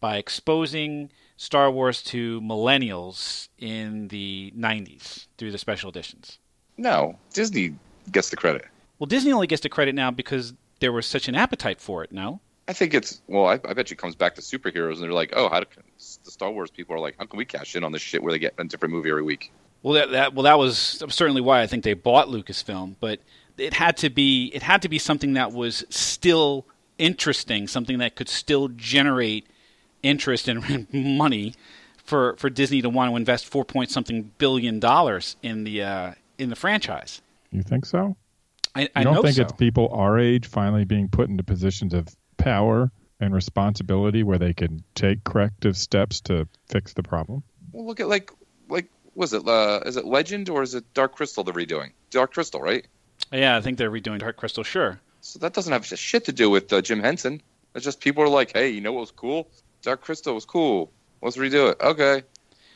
by 0.00 0.16
exposing 0.16 1.10
Star 1.36 1.70
Wars 1.70 2.02
to 2.04 2.40
millennials 2.40 3.48
in 3.58 4.08
the 4.08 4.52
'90s 4.56 5.26
through 5.36 5.50
the 5.50 5.58
special 5.58 5.90
editions? 5.90 6.38
No, 6.76 7.18
Disney 7.32 7.74
gets 8.12 8.30
the 8.30 8.36
credit. 8.36 8.64
Well, 8.98 9.06
Disney 9.06 9.32
only 9.32 9.48
gets 9.48 9.62
the 9.62 9.68
credit 9.68 9.96
now 9.96 10.12
because 10.12 10.54
there 10.80 10.92
was 10.92 11.06
such 11.06 11.28
an 11.28 11.34
appetite 11.34 11.80
for 11.80 12.04
it. 12.04 12.12
No, 12.12 12.40
I 12.68 12.72
think 12.72 12.94
it's 12.94 13.20
well. 13.26 13.46
I, 13.46 13.54
I 13.54 13.74
bet 13.74 13.90
you 13.90 13.94
it 13.94 13.98
comes 13.98 14.14
back 14.14 14.34
to 14.36 14.40
superheroes, 14.40 14.94
and 14.94 15.02
they're 15.02 15.12
like, 15.12 15.32
"Oh, 15.34 15.48
how 15.48 15.60
do 15.60 15.66
the 15.76 16.30
Star 16.30 16.50
Wars 16.50 16.70
people 16.70 16.96
are 16.96 17.00
like? 17.00 17.16
How 17.18 17.26
can 17.26 17.36
we 17.36 17.44
cash 17.44 17.76
in 17.76 17.84
on 17.84 17.92
this 17.92 18.02
shit 18.02 18.22
where 18.22 18.32
they 18.32 18.38
get 18.38 18.54
a 18.58 18.64
different 18.64 18.94
movie 18.94 19.10
every 19.10 19.22
week?" 19.22 19.52
Well, 19.82 19.94
that, 19.94 20.10
that 20.12 20.34
well 20.34 20.44
that 20.44 20.58
was 20.58 21.02
certainly 21.08 21.42
why 21.42 21.60
I 21.60 21.66
think 21.66 21.84
they 21.84 21.94
bought 21.94 22.28
Lucasfilm, 22.28 22.96
but 23.00 23.20
it 23.58 23.74
had 23.74 23.96
to 23.98 24.10
be 24.10 24.50
it 24.54 24.62
had 24.62 24.82
to 24.82 24.88
be 24.88 24.98
something 24.98 25.34
that 25.34 25.52
was 25.52 25.84
still 25.90 26.66
interesting, 26.96 27.68
something 27.68 27.98
that 27.98 28.16
could 28.16 28.28
still 28.28 28.68
generate 28.68 29.46
interest 30.02 30.48
and 30.48 30.86
money 30.92 31.54
for 32.02 32.36
for 32.36 32.48
Disney 32.48 32.80
to 32.82 32.88
want 32.88 33.10
to 33.10 33.16
invest 33.16 33.46
four 33.46 33.64
point 33.64 33.90
something 33.90 34.30
billion 34.38 34.80
dollars 34.80 35.36
in 35.42 35.64
the 35.64 35.82
uh, 35.82 36.14
in 36.38 36.48
the 36.48 36.56
franchise. 36.56 37.20
You 37.50 37.62
think 37.62 37.84
so? 37.84 38.16
I, 38.74 38.82
You 38.82 38.88
I 38.96 39.04
don't 39.04 39.14
know 39.14 39.22
think 39.22 39.36
so. 39.36 39.42
it's 39.42 39.52
people 39.52 39.88
our 39.92 40.18
age 40.18 40.46
finally 40.46 40.84
being 40.84 41.08
put 41.08 41.28
into 41.28 41.42
positions 41.42 41.94
of 41.94 42.08
power 42.36 42.90
and 43.20 43.34
responsibility 43.34 44.22
where 44.22 44.38
they 44.38 44.52
can 44.52 44.82
take 44.94 45.24
corrective 45.24 45.76
steps 45.76 46.20
to 46.22 46.48
fix 46.68 46.92
the 46.94 47.02
problem? 47.02 47.42
Well, 47.72 47.86
look 47.86 48.00
at 48.00 48.08
like 48.08 48.30
like 48.68 48.90
was 49.14 49.32
it 49.32 49.46
uh, 49.46 49.80
is 49.86 49.96
it 49.96 50.04
Legend 50.04 50.48
or 50.48 50.62
is 50.62 50.74
it 50.74 50.84
Dark 50.94 51.14
Crystal 51.16 51.44
they're 51.44 51.54
redoing? 51.54 51.92
Dark 52.10 52.32
Crystal, 52.34 52.60
right? 52.60 52.86
yeah, 53.32 53.56
I 53.56 53.60
think 53.60 53.78
they're 53.78 53.90
redoing 53.90 54.18
Dark 54.18 54.36
Crystal. 54.36 54.64
Sure. 54.64 55.00
So 55.20 55.38
that 55.38 55.54
doesn't 55.54 55.72
have 55.72 55.86
shit 55.86 56.24
to 56.26 56.32
do 56.32 56.50
with 56.50 56.72
uh, 56.72 56.82
Jim 56.82 57.00
Henson. 57.00 57.40
It's 57.74 57.84
just 57.84 58.00
people 58.00 58.22
are 58.22 58.28
like, 58.28 58.52
"Hey, 58.52 58.70
you 58.70 58.80
know 58.80 58.92
what 58.92 59.00
was 59.00 59.10
cool? 59.10 59.48
Dark 59.82 60.02
Crystal 60.02 60.34
was 60.34 60.44
cool. 60.44 60.92
Let's 61.22 61.36
redo 61.36 61.70
it." 61.70 61.80
Okay. 61.80 62.22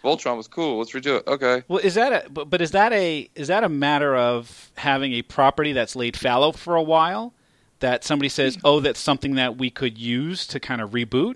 Voltron 0.05 0.37
was 0.37 0.47
cool. 0.49 0.79
Let's 0.79 0.93
redo 0.93 1.19
it. 1.19 1.27
Okay. 1.27 1.63
Well, 1.69 1.79
is 1.81 1.95
that 1.95 2.27
a 2.27 2.31
but, 2.31 2.49
but 2.51 2.61
is 2.61 2.71
that 2.73 2.93
a 2.93 3.29
is 3.35 3.49
that 3.49 3.65
a 3.65 3.69
matter 3.69 4.17
of 4.17 4.71
having 4.77 5.13
a 5.13 5.23
property 5.23 5.73
that's 5.73 5.97
laid 5.97 6.17
fallow 6.17 6.53
for 6.53 6.77
a 6.77 6.83
while 6.83 7.35
that 7.81 8.05
somebody 8.05 8.29
says, 8.29 8.57
mm. 8.57 8.61
"Oh, 8.65 8.81
that's 8.81 9.01
something 9.01 9.35
that 9.35 9.57
we 9.59 9.71
could 9.71 9.99
use 9.99 10.47
to 10.49 10.61
kind 10.61 10.81
of 10.81 10.91
reboot?" 10.91 11.35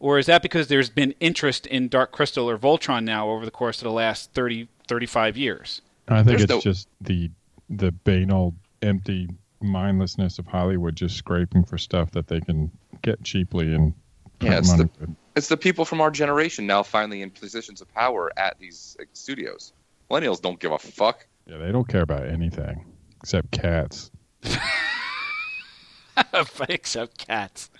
Or 0.00 0.18
is 0.18 0.26
that 0.26 0.42
because 0.42 0.68
there's 0.68 0.90
been 0.90 1.14
interest 1.20 1.66
in 1.66 1.88
Dark 1.88 2.12
Crystal 2.12 2.48
or 2.50 2.58
Voltron 2.58 3.04
now 3.04 3.30
over 3.30 3.44
the 3.46 3.50
course 3.50 3.78
of 3.78 3.84
the 3.84 3.92
last 3.92 4.32
30 4.34 4.68
35 4.86 5.36
years? 5.38 5.80
I 6.08 6.16
think 6.16 6.26
There's 6.26 6.42
it's 6.42 6.50
no- 6.50 6.60
just 6.60 6.88
the 7.00 7.30
the 7.70 7.90
banal, 7.92 8.54
empty 8.82 9.28
mindlessness 9.62 10.38
of 10.38 10.46
Hollywood 10.46 10.94
just 10.94 11.16
scraping 11.16 11.64
for 11.64 11.78
stuff 11.78 12.10
that 12.10 12.26
they 12.26 12.40
can 12.40 12.70
get 13.00 13.22
cheaply 13.24 13.72
and 13.74 13.94
Yeah, 14.42 14.58
it's 14.58 14.70
the- 14.74 14.90
with. 15.00 15.16
It's 15.36 15.48
the 15.48 15.56
people 15.56 15.84
from 15.84 16.00
our 16.00 16.10
generation 16.10 16.66
now 16.66 16.82
finally 16.82 17.22
in 17.22 17.30
positions 17.30 17.80
of 17.80 17.92
power 17.92 18.30
at 18.36 18.58
these 18.58 18.96
like, 18.98 19.08
studios. 19.12 19.72
Millennials 20.10 20.40
don't 20.40 20.60
give 20.60 20.72
a 20.72 20.78
fuck. 20.78 21.26
Yeah, 21.46 21.58
they 21.58 21.72
don't 21.72 21.88
care 21.88 22.02
about 22.02 22.26
anything 22.26 22.84
except 23.20 23.50
cats. 23.50 24.10
except 26.68 27.18
cats. 27.18 27.70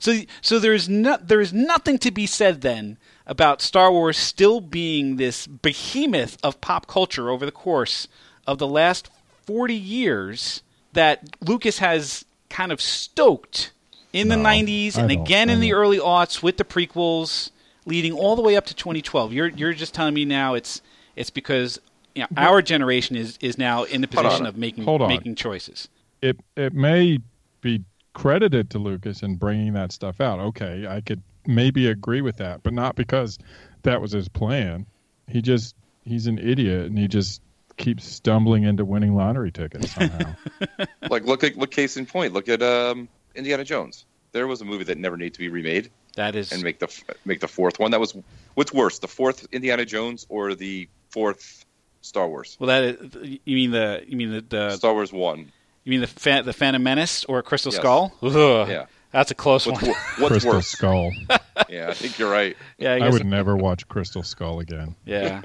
So 0.00 0.20
so 0.40 0.58
there's 0.58 0.88
no, 0.88 1.18
there's 1.22 1.52
nothing 1.52 1.98
to 1.98 2.10
be 2.10 2.26
said 2.26 2.62
then 2.62 2.98
about 3.26 3.62
Star 3.62 3.92
Wars 3.92 4.16
still 4.16 4.60
being 4.60 5.16
this 5.16 5.46
behemoth 5.46 6.38
of 6.42 6.60
pop 6.60 6.86
culture 6.86 7.30
over 7.30 7.44
the 7.46 7.52
course 7.52 8.08
of 8.46 8.58
the 8.58 8.66
last 8.66 9.10
40 9.44 9.74
years 9.74 10.62
that 10.92 11.36
Lucas 11.40 11.78
has 11.78 12.24
kind 12.48 12.72
of 12.72 12.80
stoked 12.80 13.72
in 14.16 14.28
the 14.28 14.36
No, 14.36 14.44
90s 14.48 14.96
and 14.96 15.10
again 15.10 15.50
in 15.50 15.60
the 15.60 15.72
early 15.72 15.98
aughts 15.98 16.42
with 16.42 16.56
the 16.56 16.64
prequels 16.64 17.50
leading 17.84 18.12
all 18.12 18.34
the 18.36 18.42
way 18.42 18.56
up 18.56 18.66
to 18.66 18.74
2012. 18.74 19.32
You're 19.32 19.48
you're 19.48 19.72
just 19.74 19.94
telling 19.94 20.14
me 20.14 20.24
now 20.24 20.54
it's 20.54 20.80
it's 21.14 21.30
because 21.30 21.78
you 22.14 22.22
know, 22.22 22.28
our 22.36 22.62
generation 22.62 23.14
is 23.16 23.38
is 23.40 23.58
now 23.58 23.84
in 23.84 24.00
the 24.00 24.08
Hold 24.12 24.18
on. 24.26 24.30
position 24.30 24.46
of 24.46 24.56
making 24.56 24.84
Hold 24.84 25.02
on. 25.02 25.08
making 25.08 25.34
choices. 25.34 25.88
it 26.22 26.38
it 26.56 26.72
may 26.74 27.18
be 27.60 27.84
credited 28.14 28.70
to 28.70 28.78
Lucas 28.78 29.22
in 29.22 29.36
bringing 29.36 29.74
that 29.74 29.92
stuff 29.92 30.20
out. 30.20 30.38
Okay, 30.40 30.86
I 30.88 31.00
could 31.02 31.22
maybe 31.46 31.86
agree 31.88 32.22
with 32.22 32.38
that, 32.38 32.62
but 32.62 32.72
not 32.72 32.96
because 32.96 33.38
that 33.82 34.00
was 34.00 34.12
his 34.12 34.28
plan. 34.28 34.86
He 35.28 35.42
just 35.42 35.74
he's 36.04 36.26
an 36.26 36.38
idiot 36.38 36.86
and 36.86 36.98
he 36.98 37.06
just 37.08 37.42
keeps 37.76 38.06
stumbling 38.06 38.62
into 38.62 38.84
winning 38.86 39.14
lottery 39.14 39.52
tickets 39.52 39.92
somehow. 39.92 40.34
Like 41.10 41.24
look 41.24 41.44
at 41.44 41.56
look 41.56 41.70
case 41.70 41.96
in 41.98 42.06
point. 42.06 42.32
Look 42.32 42.48
at 42.48 42.62
um, 42.62 43.08
Indiana 43.36 43.64
Jones. 43.64 44.04
There 44.32 44.46
was 44.46 44.60
a 44.60 44.64
movie 44.64 44.84
that 44.84 44.98
never 44.98 45.16
needed 45.16 45.34
to 45.34 45.38
be 45.40 45.48
remade 45.48 45.90
That 46.16 46.34
is 46.34 46.52
and 46.52 46.62
make 46.62 46.78
the 46.78 46.88
make 47.24 47.40
the 47.40 47.48
fourth 47.48 47.78
one. 47.78 47.90
That 47.92 48.00
was 48.00 48.16
what's 48.54 48.72
worse, 48.72 48.98
the 48.98 49.08
fourth 49.08 49.46
Indiana 49.52 49.84
Jones 49.84 50.26
or 50.28 50.54
the 50.54 50.88
fourth 51.10 51.64
Star 52.02 52.28
Wars? 52.28 52.56
well 52.60 52.68
that 52.68 52.84
is, 52.84 53.38
you 53.44 53.56
mean 53.56 53.70
the 53.70 54.02
you 54.06 54.16
mean 54.16 54.32
the, 54.32 54.40
the 54.40 54.70
Star 54.76 54.92
Wars 54.92 55.12
one. 55.12 55.50
you 55.84 55.90
mean 55.90 56.00
the 56.00 56.06
fa- 56.06 56.42
the 56.44 56.52
Phantom 56.52 56.82
Menace 56.82 57.24
or 57.24 57.42
Crystal 57.42 57.72
Yes. 57.72 57.80
Skull? 57.80 58.12
Ugh, 58.22 58.68
Yeah. 58.68 58.86
That's 59.12 59.30
a 59.30 59.34
close 59.34 59.66
What's 59.66 59.82
one. 59.82 59.94
what's 60.18 60.28
Crystal 60.32 60.52
worse? 60.52 60.66
Skull. 60.68 61.12
Yeah, 61.70 61.88
I 61.88 61.94
think 61.94 62.18
you're 62.18 62.30
right. 62.30 62.54
yeah, 62.78 62.92
I, 62.92 62.96
I 62.96 62.98
guess, 63.00 63.12
would 63.14 63.24
never 63.26 63.56
watch 63.56 63.88
Crystal 63.88 64.22
Skull 64.22 64.60
again. 64.60 64.94
yeah. 65.06 65.40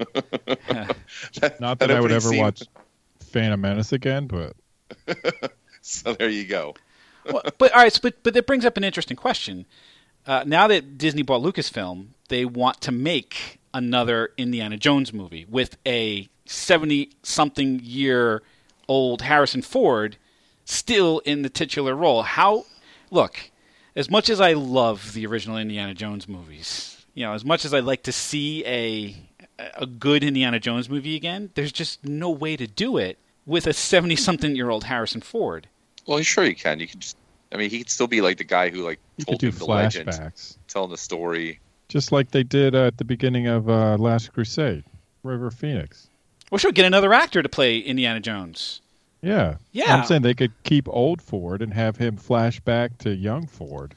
Not 1.58 1.78
that 1.78 1.90
I 1.90 2.00
would 2.00 2.12
ever 2.12 2.28
scene- 2.28 2.38
watch 2.40 2.62
Phantom 3.30 3.58
Menace 3.60 3.92
again, 3.92 4.26
but 4.26 4.54
So 5.80 6.12
there 6.12 6.28
you 6.28 6.44
go. 6.44 6.74
Well, 7.24 7.42
but 7.58 7.72
all 7.72 7.82
right, 7.82 7.92
so, 7.92 8.00
but 8.02 8.22
but 8.22 8.34
that 8.34 8.46
brings 8.46 8.64
up 8.64 8.76
an 8.76 8.84
interesting 8.84 9.16
question. 9.16 9.66
Uh, 10.26 10.44
now 10.46 10.68
that 10.68 10.98
Disney 10.98 11.22
bought 11.22 11.42
Lucasfilm, 11.42 12.08
they 12.28 12.44
want 12.44 12.80
to 12.82 12.92
make 12.92 13.58
another 13.74 14.30
Indiana 14.36 14.76
Jones 14.76 15.12
movie 15.12 15.44
with 15.48 15.76
a 15.86 16.28
seventy-something 16.46 17.80
year 17.82 18.42
old 18.88 19.22
Harrison 19.22 19.62
Ford 19.62 20.16
still 20.64 21.20
in 21.20 21.42
the 21.42 21.48
titular 21.48 21.94
role. 21.94 22.22
How? 22.22 22.66
Look, 23.10 23.50
as 23.96 24.10
much 24.10 24.30
as 24.30 24.40
I 24.40 24.52
love 24.52 25.12
the 25.12 25.26
original 25.26 25.58
Indiana 25.58 25.94
Jones 25.94 26.28
movies, 26.28 27.04
you 27.14 27.26
know, 27.26 27.32
as 27.32 27.44
much 27.44 27.64
as 27.64 27.74
I'd 27.74 27.84
like 27.84 28.02
to 28.04 28.12
see 28.12 28.64
a 28.66 29.16
a 29.76 29.86
good 29.86 30.24
Indiana 30.24 30.58
Jones 30.58 30.88
movie 30.88 31.16
again, 31.16 31.50
there's 31.54 31.72
just 31.72 32.04
no 32.04 32.30
way 32.30 32.56
to 32.56 32.66
do 32.66 32.96
it 32.96 33.18
with 33.44 33.66
a 33.66 33.72
seventy-something 33.72 34.54
year 34.54 34.70
old 34.70 34.84
Harrison 34.84 35.20
Ford. 35.20 35.68
Well, 36.06 36.20
sure 36.22 36.44
you 36.44 36.54
can. 36.54 36.80
You 36.80 36.88
can 36.88 37.00
just. 37.00 37.16
I 37.52 37.56
mean, 37.56 37.68
he 37.68 37.78
could 37.78 37.90
still 37.90 38.06
be 38.06 38.22
like 38.22 38.38
the 38.38 38.44
guy 38.44 38.70
who 38.70 38.82
like 38.82 38.98
you 39.16 39.24
told 39.24 39.40
could 39.40 39.46
do 39.46 39.48
him 39.48 39.58
the 39.58 39.64
legend, 39.66 40.08
flashbacks. 40.08 40.56
telling 40.68 40.90
the 40.90 40.96
story. 40.96 41.60
Just 41.88 42.10
like 42.10 42.30
they 42.30 42.42
did 42.42 42.74
uh, 42.74 42.86
at 42.86 42.96
the 42.96 43.04
beginning 43.04 43.46
of 43.46 43.68
uh, 43.68 43.96
Last 43.98 44.32
Crusade, 44.32 44.84
River 45.22 45.50
Phoenix. 45.50 46.08
Well, 46.50 46.58
sure, 46.58 46.72
get 46.72 46.86
another 46.86 47.12
actor 47.12 47.42
to 47.42 47.48
play 47.48 47.78
Indiana 47.78 48.20
Jones. 48.20 48.80
Yeah. 49.22 49.56
Yeah. 49.70 49.96
I'm 49.96 50.04
saying 50.04 50.22
they 50.22 50.34
could 50.34 50.52
keep 50.64 50.88
old 50.88 51.22
Ford 51.22 51.62
and 51.62 51.72
have 51.72 51.96
him 51.96 52.16
flash 52.16 52.60
back 52.60 52.98
to 52.98 53.14
young 53.14 53.46
Ford. 53.46 53.94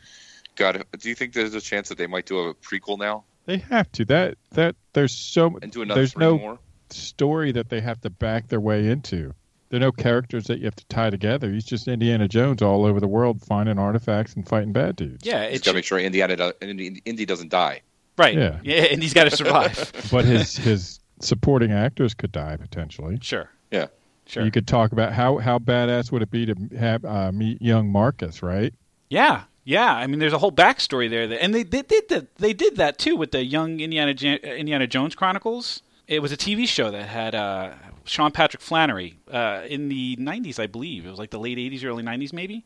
God, 0.55 0.85
do 0.99 1.09
you 1.09 1.15
think 1.15 1.33
there's 1.33 1.53
a 1.53 1.61
chance 1.61 1.89
that 1.89 1.97
they 1.97 2.07
might 2.07 2.25
do 2.25 2.39
a 2.39 2.53
prequel 2.53 2.97
now 2.97 3.25
They 3.45 3.57
have 3.57 3.91
to. 3.93 4.05
That 4.05 4.37
that 4.51 4.75
there's 4.93 5.13
so 5.13 5.57
and 5.61 5.71
do 5.71 5.81
another 5.81 5.99
there's 5.99 6.15
no 6.15 6.37
more? 6.37 6.59
story 6.91 7.51
that 7.51 7.69
they 7.69 7.81
have 7.81 7.99
to 8.01 8.09
back 8.09 8.47
their 8.47 8.61
way 8.61 8.87
into. 8.87 9.33
There 9.75 9.81
are 9.81 9.87
no 9.87 9.91
characters 9.91 10.45
that 10.45 10.59
you 10.59 10.65
have 10.65 10.75
to 10.77 10.85
tie 10.85 11.09
together. 11.09 11.51
He's 11.51 11.65
just 11.65 11.89
Indiana 11.89 12.29
Jones 12.29 12.61
all 12.61 12.85
over 12.85 13.01
the 13.01 13.09
world 13.09 13.41
finding 13.41 13.77
artifacts 13.77 14.33
and 14.33 14.47
fighting 14.47 14.71
bad 14.71 14.95
dudes. 14.95 15.25
Yeah, 15.25 15.45
He's 15.49 15.57
it's 15.57 15.65
got 15.65 15.71
to 15.71 15.75
make 15.75 15.83
sure 15.83 15.99
Indiana 15.99 16.37
do- 16.37 16.53
Indy, 16.61 17.01
Indy 17.03 17.25
doesn't 17.25 17.49
die. 17.49 17.81
right. 18.17 18.35
Yeah. 18.35 18.59
Yeah. 18.63 18.83
and 18.83 19.03
he's 19.03 19.13
got 19.13 19.25
to 19.25 19.35
survive. 19.35 19.91
But 20.11 20.23
his 20.23 20.55
his 20.55 20.99
supporting 21.19 21.73
actors 21.73 22.13
could 22.13 22.31
die 22.31 22.55
potentially. 22.55 23.17
sure, 23.21 23.49
Yeah. 23.69 23.87
sure. 24.27 24.45
You 24.45 24.51
could 24.51 24.65
talk 24.65 24.93
about 24.93 25.11
how 25.11 25.39
how 25.39 25.59
badass 25.59 26.09
would 26.13 26.21
it 26.21 26.31
be 26.31 26.45
to 26.45 26.55
have 26.79 27.03
uh, 27.03 27.31
meet 27.33 27.61
young 27.61 27.89
Marcus, 27.91 28.41
right? 28.41 28.73
yeah, 29.09 29.43
yeah. 29.65 29.93
I 29.93 30.07
mean, 30.07 30.19
there's 30.19 30.31
a 30.31 30.37
whole 30.37 30.53
backstory 30.53 31.09
there, 31.09 31.27
that, 31.27 31.43
and 31.43 31.53
they, 31.53 31.63
they 31.63 31.81
did 31.81 32.07
that. 32.09 32.35
They 32.37 32.53
did 32.53 32.77
that 32.77 32.97
too 32.97 33.17
with 33.17 33.31
the 33.31 33.43
Young 33.43 33.81
Indiana 33.81 34.11
Indiana 34.11 34.87
Jones 34.87 35.15
Chronicles. 35.15 35.81
It 36.07 36.21
was 36.21 36.31
a 36.31 36.37
TV 36.37 36.67
show 36.67 36.91
that 36.91 37.07
had 37.07 37.33
uh, 37.33 37.71
Sean 38.03 38.31
Patrick 38.31 38.61
Flanery 38.61 39.17
uh, 39.31 39.63
in 39.67 39.89
the 39.89 40.15
'90s, 40.17 40.59
I 40.59 40.67
believe. 40.67 41.05
It 41.05 41.09
was 41.09 41.19
like 41.19 41.31
the 41.31 41.39
late 41.39 41.57
'80s, 41.57 41.83
early 41.83 42.03
'90s, 42.03 42.31
maybe. 42.31 42.63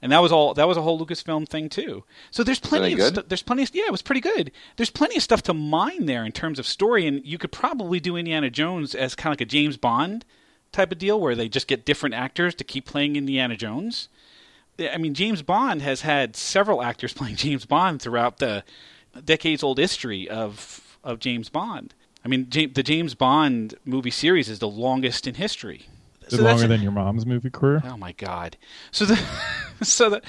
And 0.00 0.10
that 0.10 0.20
was 0.20 0.32
all. 0.32 0.54
That 0.54 0.66
was 0.66 0.76
a 0.76 0.82
whole 0.82 0.98
Lucasfilm 0.98 1.48
thing 1.48 1.68
too. 1.68 2.02
So 2.32 2.42
there's 2.42 2.58
plenty 2.58 2.94
of 2.94 3.00
stu- 3.00 3.24
there's 3.28 3.42
plenty. 3.42 3.62
Of, 3.62 3.70
yeah, 3.74 3.84
it 3.86 3.92
was 3.92 4.02
pretty 4.02 4.20
good. 4.20 4.50
There's 4.76 4.90
plenty 4.90 5.16
of 5.16 5.22
stuff 5.22 5.42
to 5.44 5.54
mine 5.54 6.06
there 6.06 6.24
in 6.24 6.32
terms 6.32 6.58
of 6.58 6.66
story, 6.66 7.06
and 7.06 7.24
you 7.24 7.38
could 7.38 7.52
probably 7.52 8.00
do 8.00 8.16
Indiana 8.16 8.50
Jones 8.50 8.94
as 8.94 9.14
kind 9.14 9.32
of 9.32 9.38
like 9.38 9.42
a 9.42 9.50
James 9.50 9.76
Bond 9.76 10.24
type 10.72 10.90
of 10.90 10.98
deal, 10.98 11.20
where 11.20 11.36
they 11.36 11.48
just 11.48 11.68
get 11.68 11.84
different 11.84 12.16
actors 12.16 12.54
to 12.56 12.64
keep 12.64 12.84
playing 12.84 13.14
Indiana 13.14 13.56
Jones. 13.56 14.08
I 14.80 14.96
mean, 14.96 15.14
James 15.14 15.42
Bond 15.42 15.82
has 15.82 16.00
had 16.00 16.34
several 16.34 16.82
actors 16.82 17.12
playing 17.12 17.36
James 17.36 17.64
Bond 17.64 18.02
throughout 18.02 18.38
the 18.38 18.64
decades-old 19.24 19.78
history 19.78 20.28
of 20.28 20.98
of 21.04 21.20
James 21.20 21.48
Bond. 21.48 21.94
I 22.24 22.28
mean, 22.28 22.48
the 22.50 22.82
James 22.82 23.14
Bond 23.14 23.74
movie 23.84 24.10
series 24.10 24.48
is 24.48 24.58
the 24.60 24.68
longest 24.68 25.26
in 25.26 25.34
history. 25.34 25.86
So 26.28 26.36
that's- 26.36 26.60
longer 26.60 26.68
than 26.68 26.82
your 26.82 26.92
mom's 26.92 27.26
movie 27.26 27.50
career? 27.50 27.82
Oh 27.84 27.96
my 27.96 28.12
God! 28.12 28.56
So 28.90 29.04
the 29.04 29.20
so 29.82 30.10
the 30.10 30.22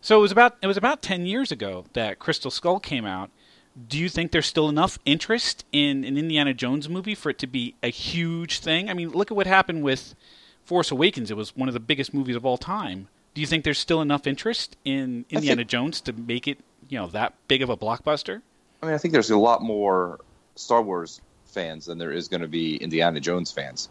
so 0.00 0.18
it 0.18 0.22
was 0.22 0.32
about 0.32 0.56
it 0.62 0.66
was 0.66 0.76
about 0.76 1.02
ten 1.02 1.26
years 1.26 1.50
ago 1.50 1.84
that 1.94 2.18
Crystal 2.18 2.50
Skull 2.50 2.78
came 2.80 3.04
out. 3.04 3.30
Do 3.88 3.98
you 3.98 4.08
think 4.08 4.32
there's 4.32 4.46
still 4.46 4.68
enough 4.68 4.98
interest 5.06 5.64
in 5.72 6.04
an 6.04 6.16
Indiana 6.18 6.52
Jones 6.52 6.88
movie 6.88 7.14
for 7.14 7.30
it 7.30 7.38
to 7.38 7.46
be 7.46 7.74
a 7.82 7.88
huge 7.88 8.58
thing? 8.58 8.90
I 8.90 8.94
mean, 8.94 9.10
look 9.10 9.30
at 9.30 9.36
what 9.36 9.46
happened 9.46 9.82
with 9.82 10.14
Force 10.64 10.90
Awakens. 10.90 11.30
It 11.30 11.36
was 11.38 11.56
one 11.56 11.68
of 11.68 11.74
the 11.74 11.80
biggest 11.80 12.12
movies 12.12 12.36
of 12.36 12.44
all 12.44 12.58
time. 12.58 13.08
Do 13.34 13.40
you 13.40 13.46
think 13.46 13.64
there's 13.64 13.78
still 13.78 14.02
enough 14.02 14.26
interest 14.26 14.76
in 14.84 15.24
Indiana 15.30 15.60
think- 15.60 15.70
Jones 15.70 16.00
to 16.02 16.12
make 16.12 16.46
it, 16.46 16.58
you 16.90 16.98
know, 16.98 17.06
that 17.08 17.32
big 17.48 17.62
of 17.62 17.70
a 17.70 17.76
blockbuster? 17.76 18.42
I 18.82 18.86
mean, 18.86 18.94
I 18.94 18.98
think 18.98 19.12
there's 19.12 19.30
a 19.30 19.38
lot 19.38 19.62
more 19.62 20.20
Star 20.54 20.82
Wars 20.82 21.22
fans 21.52 21.86
than 21.86 21.98
there 21.98 22.12
is 22.12 22.28
going 22.28 22.40
to 22.40 22.48
be 22.48 22.76
Indiana 22.76 23.20
Jones 23.20 23.50
fans. 23.50 23.88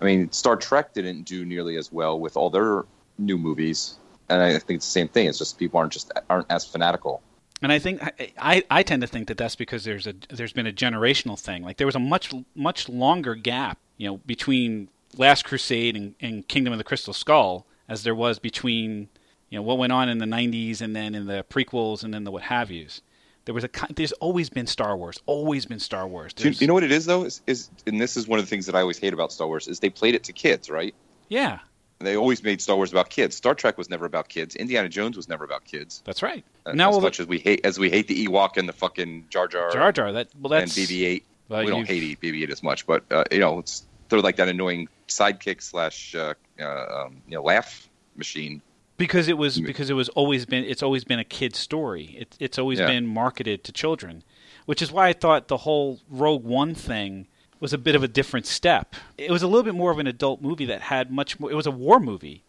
I 0.00 0.04
mean, 0.04 0.32
Star 0.32 0.56
Trek 0.56 0.94
didn't 0.94 1.22
do 1.22 1.44
nearly 1.44 1.76
as 1.76 1.92
well 1.92 2.18
with 2.18 2.36
all 2.36 2.50
their 2.50 2.84
new 3.18 3.38
movies, 3.38 3.98
and 4.28 4.42
I 4.42 4.52
think 4.52 4.78
it's 4.78 4.86
the 4.86 4.92
same 4.92 5.08
thing. 5.08 5.26
It's 5.26 5.38
just 5.38 5.58
people 5.58 5.78
aren't 5.78 5.92
just 5.92 6.10
aren't 6.28 6.50
as 6.50 6.64
fanatical. 6.64 7.22
And 7.62 7.70
I 7.70 7.78
think 7.78 8.02
I, 8.38 8.64
I, 8.68 8.82
tend 8.82 9.02
to 9.02 9.06
think 9.06 9.28
that 9.28 9.38
that's 9.38 9.54
because 9.54 9.84
there's 9.84 10.08
a 10.08 10.14
there's 10.28 10.52
been 10.52 10.66
a 10.66 10.72
generational 10.72 11.38
thing. 11.38 11.62
Like 11.62 11.76
there 11.76 11.86
was 11.86 11.94
a 11.94 12.00
much 12.00 12.34
much 12.56 12.88
longer 12.88 13.36
gap, 13.36 13.78
you 13.96 14.08
know, 14.08 14.16
between 14.26 14.88
Last 15.16 15.44
Crusade 15.44 15.96
and, 15.96 16.16
and 16.20 16.46
Kingdom 16.48 16.72
of 16.72 16.78
the 16.78 16.84
Crystal 16.84 17.14
Skull 17.14 17.64
as 17.88 18.02
there 18.02 18.14
was 18.14 18.40
between 18.40 19.08
you 19.48 19.58
know 19.58 19.62
what 19.62 19.78
went 19.78 19.92
on 19.92 20.08
in 20.08 20.18
the 20.18 20.26
90s 20.26 20.80
and 20.80 20.96
then 20.96 21.14
in 21.14 21.26
the 21.26 21.44
prequels 21.48 22.02
and 22.02 22.12
then 22.12 22.24
the 22.24 22.32
what 22.32 22.42
have 22.44 22.70
yous. 22.70 23.02
There 23.44 23.54
was 23.54 23.64
a 23.64 23.70
there's 23.94 24.12
always 24.12 24.48
been 24.48 24.66
Star 24.66 24.96
Wars, 24.96 25.20
always 25.26 25.66
been 25.66 25.80
Star 25.80 26.06
Wars. 26.06 26.32
You, 26.38 26.50
you 26.50 26.66
know 26.66 26.74
what 26.74 26.84
it 26.84 26.92
is 26.92 27.06
though? 27.06 27.24
Is, 27.24 27.42
is 27.46 27.70
and 27.86 28.00
this 28.00 28.16
is 28.16 28.28
one 28.28 28.38
of 28.38 28.44
the 28.44 28.48
things 28.48 28.66
that 28.66 28.74
I 28.74 28.80
always 28.80 28.98
hate 28.98 29.12
about 29.12 29.32
Star 29.32 29.46
Wars 29.48 29.66
is 29.68 29.80
they 29.80 29.90
played 29.90 30.14
it 30.14 30.24
to 30.24 30.32
kids, 30.32 30.70
right? 30.70 30.94
yeah, 31.28 31.60
They 31.98 32.16
always 32.16 32.42
made 32.42 32.60
Star 32.60 32.76
Wars 32.76 32.92
about 32.92 33.10
kids. 33.10 33.34
Star 33.34 33.54
Trek 33.54 33.78
was 33.78 33.88
never 33.88 34.04
about 34.04 34.28
kids. 34.28 34.54
Indiana 34.54 34.88
Jones 34.88 35.16
was 35.16 35.28
never 35.28 35.44
about 35.44 35.64
kids. 35.64 36.02
that's 36.04 36.22
right. 36.22 36.44
Uh, 36.66 36.72
now 36.72 36.90
as 36.90 36.96
well, 36.96 37.02
much 37.02 37.18
as 37.20 37.26
we 37.26 37.38
hate 37.38 37.64
as 37.64 37.78
we 37.78 37.90
hate 37.90 38.06
the 38.06 38.26
Ewok 38.26 38.56
and 38.58 38.68
the 38.68 38.72
fucking 38.72 39.26
Jar 39.28 39.48
Jar, 39.48 39.72
Jar 39.72 39.90
Jar 39.92 40.12
that 40.12 40.28
well 40.40 40.50
that's, 40.50 40.76
and 40.76 40.86
that's 40.86 40.92
BB-8, 40.92 41.22
well, 41.48 41.64
we 41.64 41.70
don't 41.70 41.86
hate 41.86 42.20
BB-8 42.20 42.50
as 42.50 42.62
much, 42.62 42.86
but 42.86 43.02
uh, 43.10 43.24
you 43.32 43.40
know, 43.40 43.58
it's 43.58 43.84
they're 44.08 44.20
like 44.20 44.36
that 44.36 44.48
annoying 44.48 44.88
sidekick 45.08 45.62
slash 45.62 46.14
uh, 46.14 46.34
uh, 46.60 47.04
um, 47.06 47.22
you 47.26 47.34
know 47.34 47.42
laugh 47.42 47.88
machine. 48.14 48.62
Because 48.96 49.28
it 49.28 49.36
was 49.38 49.60
because 49.60 49.90
it 49.90 49.94
was 49.94 50.08
always 50.10 50.46
been 50.46 50.64
it's 50.64 50.82
always 50.82 51.04
been 51.04 51.18
a 51.18 51.24
kid's 51.24 51.58
story. 51.58 52.16
It, 52.20 52.36
it's 52.38 52.58
always 52.58 52.78
Yeah. 52.78 52.86
been 52.86 53.06
marketed 53.06 53.64
to 53.64 53.72
children, 53.72 54.22
which 54.66 54.82
is 54.82 54.92
why 54.92 55.08
I 55.08 55.12
thought 55.12 55.48
the 55.48 55.58
whole 55.58 56.00
Rogue 56.08 56.44
One 56.44 56.74
thing 56.74 57.26
was 57.60 57.72
a 57.72 57.78
bit 57.78 57.94
of 57.94 58.02
a 58.02 58.08
different 58.08 58.46
step. 58.46 58.94
It 59.16 59.30
was 59.30 59.42
a 59.42 59.46
little 59.46 59.62
bit 59.62 59.74
more 59.74 59.90
of 59.92 59.98
an 59.98 60.06
adult 60.06 60.40
movie 60.42 60.64
that 60.66 60.82
had 60.82 61.10
much 61.10 61.38
more. 61.38 61.50
It 61.50 61.54
was 61.54 61.66
a 61.66 61.70
war 61.70 62.00
movie. 62.00 62.42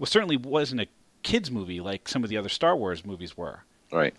It 0.00 0.08
certainly 0.08 0.36
wasn't 0.36 0.80
a 0.82 0.86
kids 1.22 1.50
movie 1.50 1.80
like 1.80 2.08
some 2.08 2.24
of 2.24 2.30
the 2.30 2.36
other 2.36 2.48
Star 2.48 2.76
Wars 2.76 3.04
movies 3.04 3.36
were. 3.36 3.64
Right. 3.92 4.14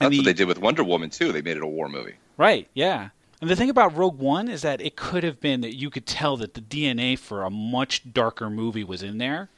And 0.00 0.06
That's 0.06 0.10
the- 0.10 0.18
what 0.18 0.24
they 0.26 0.32
did 0.32 0.48
with 0.48 0.58
Wonder 0.58 0.84
Woman 0.84 1.10
too. 1.10 1.32
They 1.32 1.42
made 1.42 1.56
it 1.56 1.62
a 1.62 1.66
war 1.66 1.88
movie. 1.88 2.14
Right, 2.36 2.68
yeah. 2.74 3.10
And 3.40 3.50
the 3.50 3.56
thing 3.56 3.70
about 3.70 3.96
Rogue 3.96 4.18
One 4.18 4.48
is 4.48 4.62
that 4.62 4.80
it 4.80 4.96
could 4.96 5.24
have 5.24 5.40
been 5.40 5.60
that 5.62 5.74
you 5.74 5.90
could 5.90 6.06
tell 6.06 6.36
that 6.38 6.54
the 6.54 6.60
DNA 6.60 7.18
for 7.18 7.42
a 7.42 7.50
much 7.50 8.12
darker 8.12 8.48
movie 8.50 8.84
was 8.84 9.02
in 9.02 9.18
there, 9.18 9.48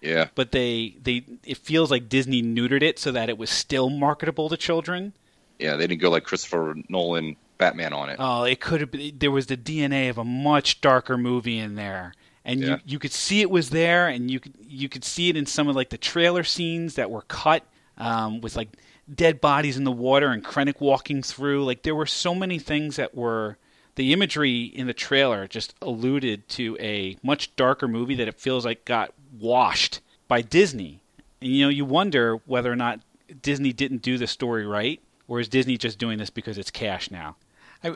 Yeah. 0.00 0.28
but 0.34 0.52
they 0.52 0.96
they 1.02 1.24
it 1.44 1.56
feels 1.58 1.90
like 1.90 2.08
Disney 2.08 2.42
neutered 2.42 2.82
it 2.82 2.98
so 2.98 3.10
that 3.12 3.28
it 3.28 3.36
was 3.38 3.50
still 3.50 3.90
marketable 3.90 4.48
to 4.48 4.56
children. 4.56 5.12
Yeah, 5.58 5.74
they 5.76 5.86
didn't 5.88 6.00
go 6.00 6.10
like 6.10 6.22
Christopher 6.24 6.74
Nolan 6.88 7.34
Batman 7.58 7.92
on 7.92 8.08
it. 8.10 8.16
Oh, 8.20 8.44
it 8.44 8.60
could 8.60 8.80
have 8.80 8.90
been 8.92 9.18
there 9.18 9.30
was 9.32 9.46
the 9.46 9.56
DNA 9.56 10.08
of 10.08 10.16
a 10.18 10.24
much 10.24 10.80
darker 10.80 11.18
movie 11.18 11.58
in 11.58 11.74
there. 11.74 12.12
and 12.44 12.60
Yeah. 12.60 12.68
you 12.68 12.78
you 12.86 12.98
could 13.00 13.12
see 13.12 13.40
it 13.40 13.50
was 13.50 13.70
there, 13.70 14.06
and 14.06 14.30
you 14.30 14.38
could 14.38 14.54
you 14.60 14.88
could 14.88 15.02
see 15.04 15.28
it 15.28 15.36
in 15.36 15.46
some 15.46 15.66
of 15.68 15.74
like 15.74 15.90
the 15.90 15.98
trailer 15.98 16.44
scenes 16.44 16.94
that 16.94 17.10
were 17.10 17.22
cut 17.22 17.64
um, 17.96 18.40
with 18.40 18.54
like 18.54 18.68
dead 19.12 19.40
bodies 19.40 19.76
in 19.76 19.82
the 19.84 19.90
water 19.90 20.28
and 20.28 20.44
Krennic 20.44 20.80
walking 20.80 21.22
through. 21.22 21.64
Like 21.64 21.82
there 21.82 21.94
were 21.96 22.06
so 22.06 22.34
many 22.36 22.60
things 22.60 22.94
that 22.96 23.16
were 23.16 23.58
the 23.96 24.12
imagery 24.12 24.62
in 24.62 24.86
the 24.86 24.94
trailer 24.94 25.48
just 25.48 25.74
alluded 25.82 26.48
to 26.50 26.76
a 26.78 27.16
much 27.24 27.56
darker 27.56 27.88
movie 27.88 28.14
that 28.14 28.28
it 28.28 28.38
feels 28.38 28.64
like 28.64 28.84
got 28.84 29.12
washed 29.40 30.00
by 30.26 30.42
Disney. 30.42 31.00
And 31.40 31.52
you 31.52 31.64
know, 31.64 31.70
you 31.70 31.84
wonder 31.84 32.36
whether 32.46 32.70
or 32.70 32.76
not 32.76 33.00
Disney 33.42 33.72
didn't 33.72 34.02
do 34.02 34.18
the 34.18 34.26
story 34.26 34.66
right, 34.66 35.00
or 35.26 35.40
is 35.40 35.48
Disney 35.48 35.76
just 35.76 35.98
doing 35.98 36.18
this 36.18 36.30
because 36.30 36.58
it's 36.58 36.70
cash 36.70 37.10
now? 37.10 37.36
I, 37.82 37.88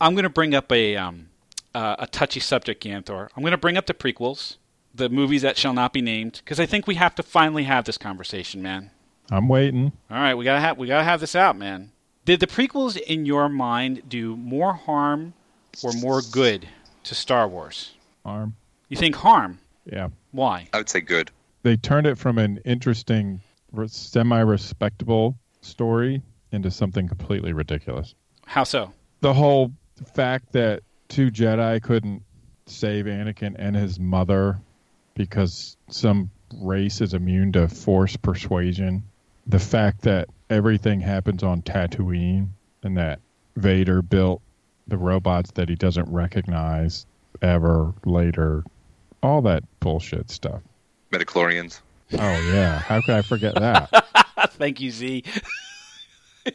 I'm 0.00 0.14
going 0.14 0.24
to 0.24 0.30
bring 0.30 0.54
up 0.54 0.70
a 0.72 0.96
um, 0.96 1.28
uh, 1.74 1.96
a 1.98 2.06
touchy 2.06 2.40
subject, 2.40 2.82
Ganthor. 2.82 3.28
I'm 3.36 3.42
going 3.42 3.52
to 3.52 3.58
bring 3.58 3.76
up 3.76 3.86
the 3.86 3.94
prequels, 3.94 4.56
the 4.94 5.08
movies 5.08 5.42
that 5.42 5.56
shall 5.56 5.74
not 5.74 5.92
be 5.92 6.00
named, 6.00 6.40
because 6.44 6.60
I 6.60 6.66
think 6.66 6.86
we 6.86 6.94
have 6.94 7.14
to 7.16 7.22
finally 7.22 7.64
have 7.64 7.84
this 7.84 7.98
conversation, 7.98 8.62
man. 8.62 8.90
I'm 9.30 9.48
waiting. 9.48 9.92
All 10.10 10.16
right, 10.16 10.34
we 10.34 10.44
gotta 10.44 10.60
have 10.60 10.78
we 10.78 10.86
gotta 10.86 11.04
have 11.04 11.20
this 11.20 11.36
out, 11.36 11.56
man. 11.56 11.92
Did 12.24 12.40
the 12.40 12.46
prequels, 12.46 12.96
in 12.96 13.26
your 13.26 13.48
mind, 13.48 14.02
do 14.08 14.36
more 14.36 14.74
harm 14.74 15.34
or 15.82 15.92
more 15.92 16.20
good 16.22 16.68
to 17.04 17.14
Star 17.14 17.46
Wars? 17.48 17.92
Harm. 18.24 18.56
You 18.88 18.96
think 18.96 19.16
harm? 19.16 19.60
Yeah. 19.90 20.08
Why? 20.32 20.68
I 20.72 20.78
would 20.78 20.88
say 20.88 21.00
good. 21.00 21.30
They 21.62 21.76
turned 21.76 22.06
it 22.06 22.18
from 22.18 22.38
an 22.38 22.60
interesting, 22.64 23.40
semi 23.86 24.40
respectable 24.40 25.36
story 25.60 26.22
into 26.52 26.70
something 26.70 27.08
completely 27.08 27.52
ridiculous. 27.52 28.14
How 28.46 28.64
so? 28.64 28.92
The 29.20 29.34
whole 29.34 29.72
fact 30.14 30.52
that 30.52 30.82
two 31.08 31.30
Jedi 31.30 31.82
couldn't 31.82 32.22
save 32.66 33.06
Anakin 33.06 33.56
and 33.58 33.74
his 33.74 33.98
mother 33.98 34.60
because 35.14 35.76
some 35.90 36.30
race 36.54 37.00
is 37.00 37.14
immune 37.14 37.52
to 37.52 37.68
force 37.68 38.16
persuasion. 38.16 39.02
The 39.46 39.58
fact 39.58 40.02
that 40.02 40.28
everything 40.48 41.00
happens 41.00 41.42
on 41.42 41.62
Tatooine 41.62 42.48
and 42.82 42.96
that 42.96 43.20
Vader 43.56 44.02
built 44.02 44.40
the 44.86 44.96
robots 44.96 45.50
that 45.52 45.68
he 45.68 45.74
doesn't 45.74 46.10
recognize 46.10 47.06
ever 47.42 47.92
later. 48.04 48.64
All 49.22 49.42
that 49.42 49.64
bullshit 49.80 50.30
stuff. 50.30 50.60
Midi-chlorians. 51.10 51.80
Oh 52.14 52.50
yeah, 52.52 52.78
how 52.78 53.00
could 53.02 53.14
I 53.14 53.22
forget 53.22 53.54
that? 53.54 53.90
Thank 54.52 54.80
you, 54.80 54.90
Z. 54.90 55.24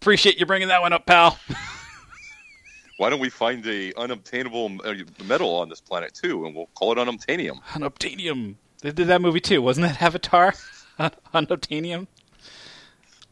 Appreciate 0.00 0.38
you 0.38 0.46
bringing 0.46 0.68
that 0.68 0.80
one 0.80 0.92
up, 0.92 1.04
pal. 1.06 1.38
Why 2.98 3.10
don't 3.10 3.20
we 3.20 3.28
find 3.28 3.66
a 3.66 3.92
unobtainable 3.94 4.78
uh, 4.84 4.94
metal 5.24 5.54
on 5.56 5.68
this 5.68 5.80
planet 5.80 6.14
too, 6.14 6.46
and 6.46 6.54
we'll 6.54 6.70
call 6.74 6.92
it 6.92 6.98
unobtainium? 6.98 7.62
Unobtainium. 7.72 8.54
They 8.80 8.92
did 8.92 9.08
that 9.08 9.20
movie 9.20 9.40
too, 9.40 9.60
wasn't 9.60 9.88
that 9.88 10.00
Avatar? 10.00 10.54
Unobtainium. 10.98 12.06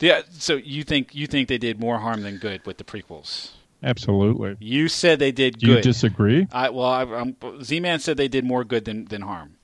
Yeah. 0.01 0.23
So 0.31 0.57
you 0.57 0.85
think 0.85 1.15
you 1.15 1.27
think 1.27 1.49
they 1.49 1.59
did 1.59 1.81
more 1.81 1.99
harm 1.99 2.23
than 2.23 2.37
good 2.37 2.67
with 2.67 2.77
the 2.77 2.85
prequels? 2.85 3.53
Absolutely. 3.85 4.57
You 4.61 4.89
said 4.89 5.19
they 5.19 5.31
did 5.31 5.59
Do 5.59 5.67
you 5.67 5.81
disagree? 5.83 6.49
I, 6.51 6.71
well, 6.71 6.87
I, 6.87 7.03
I'm, 7.03 7.37
Z-Man 7.63 8.01
said 8.01 8.17
they 8.17 8.29
did 8.29 8.45
more 8.45 8.65
good 8.65 8.87
than, 8.87 9.05
than 9.05 9.21
harm. 9.21 9.57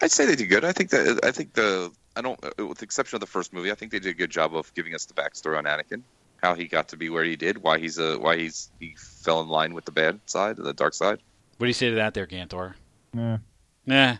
I'd 0.00 0.10
say 0.10 0.24
they 0.24 0.34
did 0.34 0.46
good. 0.46 0.64
I 0.64 0.72
think 0.72 0.90
that 0.90 1.20
I 1.22 1.30
think 1.30 1.52
the 1.52 1.92
I 2.16 2.22
don't, 2.22 2.40
with 2.58 2.78
the 2.78 2.84
exception 2.84 3.16
of 3.16 3.20
the 3.20 3.26
first 3.26 3.52
movie, 3.52 3.70
I 3.70 3.74
think 3.74 3.92
they 3.92 3.98
did 3.98 4.10
a 4.10 4.14
good 4.14 4.30
job 4.30 4.56
of 4.56 4.72
giving 4.74 4.94
us 4.94 5.04
the 5.04 5.14
backstory 5.14 5.58
on 5.58 5.64
Anakin, 5.64 6.02
how 6.42 6.54
he 6.54 6.66
got 6.66 6.88
to 6.88 6.96
be 6.96 7.10
where 7.10 7.22
he 7.22 7.36
did, 7.36 7.62
why 7.62 7.78
he's 7.78 7.98
a 7.98 8.18
why 8.18 8.38
he's 8.38 8.70
he 8.80 8.96
fell 8.98 9.42
in 9.42 9.48
line 9.48 9.74
with 9.74 9.84
the 9.84 9.92
bad 9.92 10.20
side, 10.24 10.56
the 10.56 10.72
dark 10.72 10.94
side. 10.94 11.18
What 11.58 11.66
do 11.66 11.68
you 11.68 11.74
say 11.74 11.90
to 11.90 11.96
that, 11.96 12.14
there, 12.14 12.26
Ganthor? 12.26 12.74
Yeah. 13.14 13.38
Nah. 13.84 14.16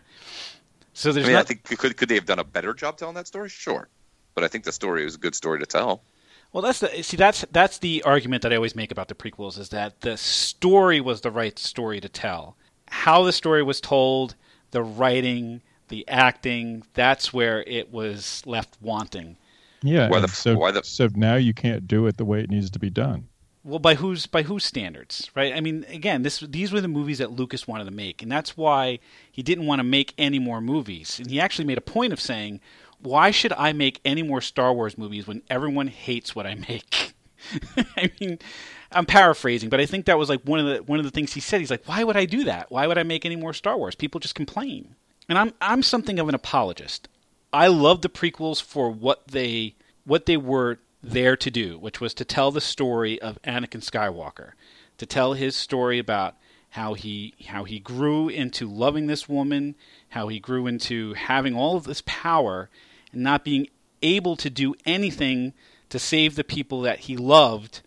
So 0.93 1.09
I 1.09 1.13
there's 1.13 1.27
mean, 1.27 1.35
I 1.35 1.43
think 1.43 1.63
could 1.63 1.97
could 1.97 2.09
they 2.09 2.15
have 2.15 2.27
done 2.27 2.39
a 2.39 2.43
better 2.43 2.75
job 2.75 2.97
telling 2.97 3.15
that 3.15 3.25
story? 3.25 3.49
Sure, 3.49 3.87
but 4.35 4.43
I 4.43 4.47
think 4.47 4.65
the 4.65 4.71
story 4.71 5.03
was 5.03 5.15
a 5.15 5.19
good 5.19 5.33
story 5.33 5.59
to 5.59 5.65
tell. 5.65 6.03
Well, 6.53 6.61
that's 6.61 6.79
the 6.79 7.01
see. 7.01 7.17
That's 7.17 7.45
that's 7.51 7.77
the 7.77 8.03
argument 8.03 8.41
that 8.41 8.51
I 8.51 8.57
always 8.57 8.75
make 8.75 8.91
about 8.91 9.07
the 9.07 9.15
prequels 9.15 9.57
is 9.57 9.69
that 9.69 10.01
the 10.01 10.17
story 10.17 10.99
was 10.99 11.21
the 11.21 11.31
right 11.31 11.57
story 11.57 12.01
to 12.01 12.09
tell. 12.09 12.57
How 12.87 13.23
the 13.23 13.31
story 13.31 13.63
was 13.63 13.79
told, 13.79 14.35
the 14.71 14.83
writing, 14.83 15.61
the 15.87 16.05
acting, 16.09 16.83
that's 16.93 17.31
where 17.31 17.63
it 17.63 17.91
was 17.91 18.41
left 18.45 18.77
wanting. 18.81 19.37
Yeah. 19.81 20.09
Why 20.09 20.19
the- 20.19 20.27
so, 20.27 20.57
why 20.57 20.71
the- 20.71 20.83
so 20.83 21.09
now 21.15 21.35
you 21.35 21.53
can't 21.53 21.87
do 21.87 22.05
it 22.07 22.17
the 22.17 22.25
way 22.25 22.41
it 22.41 22.49
needs 22.49 22.69
to 22.71 22.79
be 22.79 22.89
done. 22.89 23.27
Well, 23.63 23.79
by 23.79 23.95
whose 23.95 24.25
by 24.25 24.41
whose 24.43 24.65
standards, 24.65 25.29
right? 25.35 25.53
I 25.53 25.61
mean, 25.61 25.85
again, 25.87 26.23
this 26.23 26.39
these 26.39 26.71
were 26.73 26.81
the 26.81 26.87
movies 26.87 27.19
that 27.19 27.31
Lucas 27.31 27.67
wanted 27.67 27.85
to 27.85 27.91
make, 27.91 28.21
and 28.23 28.31
that's 28.31 28.57
why 28.57 28.99
he 29.31 29.43
didn't 29.43 29.67
want 29.67 29.79
to 29.79 29.83
make 29.83 30.13
any 30.17 30.39
more 30.39 30.59
movies. 30.61 31.19
And 31.19 31.29
he 31.29 31.39
actually 31.39 31.65
made 31.65 31.77
a 31.77 31.81
point 31.81 32.11
of 32.11 32.19
saying, 32.19 32.59
"Why 33.01 33.31
should 33.31 33.53
I 33.53 33.73
make 33.73 33.99
any 34.05 34.23
more 34.23 34.41
Star 34.41 34.73
Wars 34.73 34.97
movies 34.97 35.27
when 35.27 35.41
everyone 35.49 35.87
hates 35.87 36.35
what 36.35 36.45
I 36.45 36.55
make?" 36.55 37.13
I 37.97 38.11
mean, 38.19 38.39
I'm 38.91 39.05
paraphrasing, 39.05 39.69
but 39.69 39.79
I 39.79 39.85
think 39.85 40.05
that 40.05 40.17
was 40.17 40.29
like 40.29 40.41
one 40.41 40.59
of 40.59 40.65
the 40.65 40.83
one 40.83 40.99
of 40.99 41.05
the 41.05 41.11
things 41.11 41.33
he 41.33 41.39
said. 41.39 41.59
He's 41.59 41.71
like, 41.71 41.87
"Why 41.87 42.03
would 42.03 42.17
I 42.17 42.25
do 42.25 42.43
that? 42.43 42.71
Why 42.71 42.87
would 42.87 42.97
I 42.97 43.03
make 43.03 43.25
any 43.25 43.35
more 43.35 43.53
Star 43.53 43.77
Wars? 43.77 43.95
People 43.95 44.19
just 44.19 44.35
complain." 44.35 44.95
And 45.29 45.37
I'm 45.37 45.53
I'm 45.61 45.83
something 45.83 46.19
of 46.19 46.29
an 46.29 46.35
apologist. 46.35 47.07
I 47.53 47.67
love 47.67 48.01
the 48.01 48.09
prequels 48.09 48.61
for 48.61 48.89
what 48.89 49.27
they 49.27 49.75
what 50.05 50.25
they 50.25 50.37
were 50.37 50.79
there 51.03 51.35
to 51.35 51.51
do, 51.51 51.77
which 51.79 51.99
was 51.99 52.13
to 52.15 52.25
tell 52.25 52.51
the 52.51 52.61
story 52.61 53.21
of 53.21 53.41
Anakin 53.43 53.81
Skywalker, 53.81 54.51
to 54.97 55.05
tell 55.05 55.33
his 55.33 55.55
story 55.55 55.99
about 55.99 56.35
how 56.71 56.93
he 56.93 57.33
how 57.47 57.63
he 57.63 57.79
grew 57.79 58.29
into 58.29 58.69
loving 58.69 59.07
this 59.07 59.27
woman, 59.27 59.75
how 60.09 60.27
he 60.27 60.39
grew 60.39 60.67
into 60.67 61.13
having 61.13 61.55
all 61.55 61.75
of 61.75 61.83
this 61.83 62.03
power 62.05 62.69
and 63.11 63.23
not 63.23 63.43
being 63.43 63.67
able 64.01 64.35
to 64.37 64.49
do 64.49 64.73
anything 64.85 65.53
to 65.89 65.99
save 65.99 66.35
the 66.35 66.43
people 66.43 66.81
that 66.81 66.99
he 66.99 67.17
loved 67.17 67.81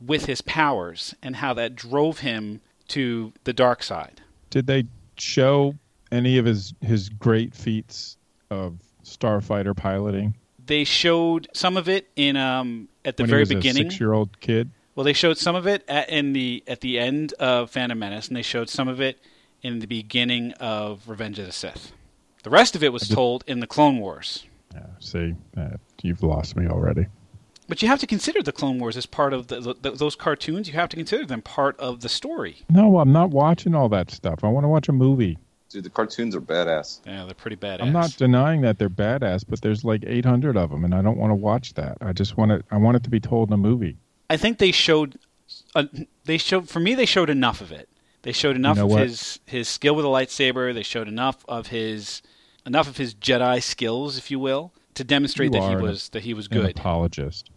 with 0.00 0.26
his 0.26 0.40
powers 0.42 1.14
and 1.22 1.36
how 1.36 1.54
that 1.54 1.74
drove 1.74 2.18
him 2.18 2.60
to 2.88 3.32
the 3.44 3.52
dark 3.52 3.82
side. 3.82 4.20
Did 4.50 4.66
they 4.66 4.84
show 5.16 5.74
any 6.12 6.38
of 6.38 6.44
his 6.44 6.74
his 6.80 7.08
great 7.08 7.54
feats 7.54 8.16
of 8.50 8.78
starfighter 9.04 9.76
piloting 9.76 10.34
They 10.64 10.84
showed 10.84 11.48
some 11.52 11.76
of 11.76 11.88
it 11.88 12.10
in 12.16 12.36
um, 12.36 12.88
at 13.04 13.16
the 13.16 13.22
when 13.22 13.30
very 13.30 13.40
he 13.40 13.54
was 13.54 13.64
beginning. 13.64 13.86
a 13.86 13.90
six-year-old 13.90 14.40
kid? 14.40 14.70
Well, 14.94 15.04
they 15.04 15.12
showed 15.12 15.38
some 15.38 15.56
of 15.56 15.66
it 15.66 15.84
at, 15.88 16.08
in 16.08 16.32
the 16.32 16.62
at 16.66 16.80
the 16.80 16.98
end 16.98 17.32
of 17.34 17.70
Phantom 17.70 17.98
Menace, 17.98 18.28
and 18.28 18.36
they 18.36 18.42
showed 18.42 18.68
some 18.68 18.88
of 18.88 19.00
it 19.00 19.18
in 19.62 19.78
the 19.78 19.86
beginning 19.86 20.52
of 20.54 21.08
Revenge 21.08 21.38
of 21.38 21.46
the 21.46 21.52
Sith. 21.52 21.92
The 22.42 22.50
rest 22.50 22.76
of 22.76 22.82
it 22.82 22.92
was 22.92 23.08
told 23.08 23.44
in 23.46 23.60
the 23.60 23.66
Clone 23.66 23.98
Wars. 23.98 24.44
Yeah, 24.74 24.86
see, 24.98 25.34
uh, 25.56 25.76
you've 26.02 26.22
lost 26.22 26.56
me 26.56 26.66
already. 26.66 27.06
But 27.66 27.80
you 27.80 27.88
have 27.88 28.00
to 28.00 28.06
consider 28.06 28.42
the 28.42 28.52
Clone 28.52 28.78
Wars 28.78 28.96
as 28.96 29.06
part 29.06 29.32
of 29.32 29.46
the, 29.46 29.74
the, 29.80 29.92
those 29.92 30.16
cartoons. 30.16 30.68
You 30.68 30.74
have 30.74 30.90
to 30.90 30.96
consider 30.96 31.24
them 31.24 31.40
part 31.40 31.78
of 31.80 32.00
the 32.00 32.08
story. 32.08 32.58
No, 32.68 32.98
I'm 32.98 33.12
not 33.12 33.30
watching 33.30 33.74
all 33.74 33.88
that 33.88 34.10
stuff. 34.10 34.44
I 34.44 34.48
want 34.48 34.64
to 34.64 34.68
watch 34.68 34.88
a 34.88 34.92
movie. 34.92 35.38
Dude, 35.70 35.84
the 35.84 35.90
cartoons 35.90 36.36
are 36.36 36.40
badass. 36.40 37.00
Yeah, 37.06 37.24
they're 37.24 37.34
pretty 37.34 37.56
badass. 37.56 37.82
I'm 37.82 37.92
not 37.92 38.16
denying 38.16 38.60
that 38.60 38.78
they're 38.78 38.90
badass, 38.90 39.44
but 39.48 39.62
there's 39.62 39.82
like 39.82 40.04
800 40.06 40.56
of 40.56 40.70
them, 40.70 40.84
and 40.84 40.94
I 40.94 41.00
don't 41.00 41.16
want 41.16 41.30
to 41.30 41.34
watch 41.34 41.74
that. 41.74 41.96
I 42.00 42.12
just 42.12 42.36
want 42.36 42.52
it. 42.52 42.64
I 42.70 42.76
want 42.76 42.96
it 42.96 43.02
to 43.04 43.10
be 43.10 43.18
told 43.18 43.48
in 43.48 43.54
a 43.54 43.58
movie. 43.58 43.96
I 44.28 44.36
think 44.36 44.58
they 44.58 44.70
showed. 44.70 45.18
Uh, 45.74 45.84
they 46.24 46.38
showed 46.38 46.68
for 46.68 46.80
me. 46.80 46.94
They 46.94 47.06
showed 47.06 47.30
enough 47.30 47.60
of 47.60 47.72
it. 47.72 47.88
They 48.22 48.32
showed 48.32 48.56
enough 48.56 48.76
know 48.76 48.84
of 48.84 48.90
what? 48.90 49.02
his 49.02 49.40
his 49.46 49.68
skill 49.68 49.94
with 49.96 50.04
a 50.04 50.08
lightsaber. 50.08 50.72
They 50.72 50.82
showed 50.82 51.08
enough 51.08 51.44
of 51.48 51.68
his 51.68 52.22
enough 52.66 52.88
of 52.88 52.96
his 52.96 53.14
Jedi 53.14 53.62
skills, 53.62 54.18
if 54.18 54.30
you 54.30 54.38
will, 54.38 54.72
to 54.94 55.04
demonstrate 55.04 55.52
You 55.52 55.60
that 55.60 55.68
he 55.70 55.76
was 55.76 56.08
that 56.10 56.22
he 56.22 56.34
was 56.34 56.46
An 56.46 56.58
good. 56.58 56.70
apologist. 56.78 57.50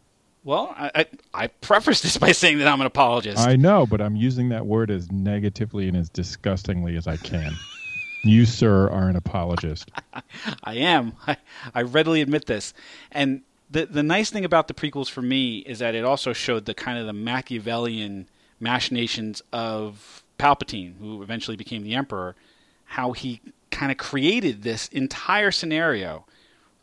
Well, 0.43 0.73
I, 0.77 0.91
I, 0.95 1.05
I 1.33 1.47
preface 1.47 1.99
this 2.01 2.17
by 2.17 2.31
saying 2.31 2.59
that 2.59 2.67
I'm 2.69 2.79
an 2.79 2.87
apologist. 2.87 3.45
I 3.45 3.57
know, 3.57 3.85
but 3.85 3.99
I'm 3.99 4.15
using 4.15 4.47
that 4.49 4.65
word 4.65 4.89
as 4.89 5.11
negatively 5.11 5.89
and 5.89 5.97
as 5.97 6.09
disgustingly 6.09 6.95
as 6.95 7.05
I 7.05 7.17
can. 7.17 7.51
you, 8.23 8.45
sir, 8.45 8.89
are 8.89 9.09
an 9.09 9.17
apologist. 9.17 9.91
I 10.63 10.75
am. 10.75 11.13
I, 11.27 11.35
I 11.75 11.81
readily 11.81 12.21
admit 12.21 12.45
this. 12.45 12.73
And 13.11 13.41
the 13.69 13.85
the 13.85 14.03
nice 14.03 14.29
thing 14.29 14.45
about 14.45 14.67
the 14.67 14.73
prequels 14.73 15.09
for 15.09 15.21
me 15.21 15.59
is 15.59 15.79
that 15.79 15.95
it 15.95 16.05
also 16.05 16.31
showed 16.33 16.65
the 16.65 16.73
kind 16.73 16.97
of 16.97 17.05
the 17.05 17.13
Machiavellian 17.13 18.27
machinations 18.59 19.41
of 19.51 20.23
Palpatine, 20.39 20.97
who 20.99 21.21
eventually 21.21 21.57
became 21.57 21.83
the 21.83 21.93
Emperor, 21.93 22.35
how 22.85 23.11
he 23.11 23.41
kind 23.77 23.91
of 23.91 23.97
created 23.99 24.63
this 24.63 24.87
entire 24.87 25.51
scenario 25.51 26.25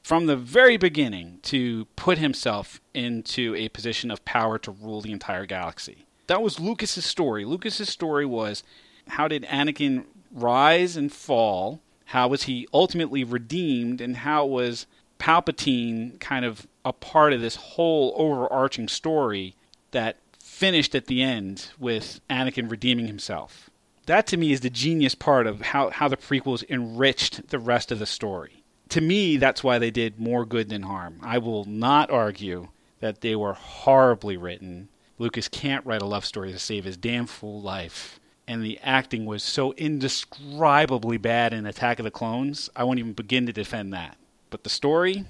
from 0.01 0.27
the 0.27 0.37
very 0.37 0.77
beginning 0.77 1.41
to 1.43 1.87
put 1.97 2.19
himself 2.19 2.81
into 2.95 3.53
a 3.57 3.69
position 3.71 4.13
of 4.13 4.25
power 4.25 4.59
to 4.59 4.71
rule 4.71 5.01
the 5.01 5.11
entire 5.11 5.45
galaxy. 5.45 6.07
That 6.29 6.41
was 6.41 6.61
Lucas's 6.61 7.05
story. 7.05 7.45
Lucas's 7.45 7.89
story 7.89 8.25
was 8.25 8.63
how 9.09 9.27
did 9.27 9.43
Anakin 9.43 10.05
rise 10.31 10.97
and 10.97 11.13
fall? 11.13 11.81
How 12.07 12.29
was 12.29 12.45
he 12.45 12.69
ultimately 12.73 13.25
redeemed? 13.25 14.01
And 14.01 14.19
how 14.19 14.47
was 14.47 14.87
Palpatine 15.19 16.21
kind 16.21 16.45
of 16.45 16.65
a 16.85 16.93
part 16.93 17.33
of 17.33 17.41
this 17.41 17.57
whole 17.57 18.15
overarching 18.17 18.87
story 18.87 19.57
that 19.91 20.19
finished 20.39 20.95
at 20.95 21.07
the 21.07 21.23
end 21.23 21.71
with 21.77 22.21
Anakin 22.31 22.71
redeeming 22.71 23.09
himself? 23.09 23.69
That 24.07 24.27
to 24.29 24.37
me 24.37 24.53
is 24.53 24.61
the 24.61 24.71
genius 24.71 25.15
part 25.15 25.47
of 25.47 25.61
how, 25.61 25.91
how 25.91 26.09
the 26.09 26.17
prequels 26.17 26.69
enriched 26.69 27.49
the 27.49 27.59
rest 27.59 27.91
of 27.91 27.99
the 27.99 28.07
story. 28.07 28.65
To 28.91 29.01
me, 29.01 29.37
that's 29.37 29.65
why 29.65 29.79
they 29.79 29.91
did 29.91 30.21
more 30.21 30.45
good 30.45 30.69
than 30.69 30.83
harm. 30.83 31.19
I 31.23 31.39
will 31.39 31.65
not 31.65 32.11
argue 32.11 32.69
that 33.01 33.21
they 33.21 33.35
were 33.35 33.55
horribly 33.55 34.37
written. 34.37 34.89
Lucas 35.19 35.49
can't 35.49 35.85
write 35.87 36.03
a 36.03 36.07
love 36.07 36.25
story 36.25 36.53
to 36.53 36.59
save 36.59 36.85
his 36.85 36.97
damn 36.97 37.27
fool 37.27 37.61
life. 37.61 38.21
And 38.47 38.63
the 38.63 38.79
acting 38.83 39.25
was 39.25 39.43
so 39.43 39.73
indescribably 39.75 41.17
bad 41.17 41.55
in 41.55 41.65
Attack 41.65 41.99
of 41.99 42.05
the 42.05 42.11
Clones, 42.11 42.69
I 42.77 42.85
won't 42.85 42.99
even 42.99 43.15
begin 43.15 43.47
to 43.47 43.53
defend 43.53 43.93
that. 43.95 44.19
But 44.51 44.65
the 44.65 44.71
story 44.71 45.25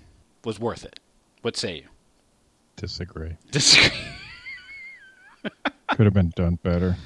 was 0.44 0.58
worth 0.58 0.84
it. 0.84 0.98
What 1.42 1.56
say 1.56 1.76
you? 1.76 1.88
Disagree. 2.76 3.36
Disagree. 3.50 3.96
Could 5.90 6.06
have 6.06 6.14
been 6.14 6.32
done 6.34 6.58
better. 6.62 6.96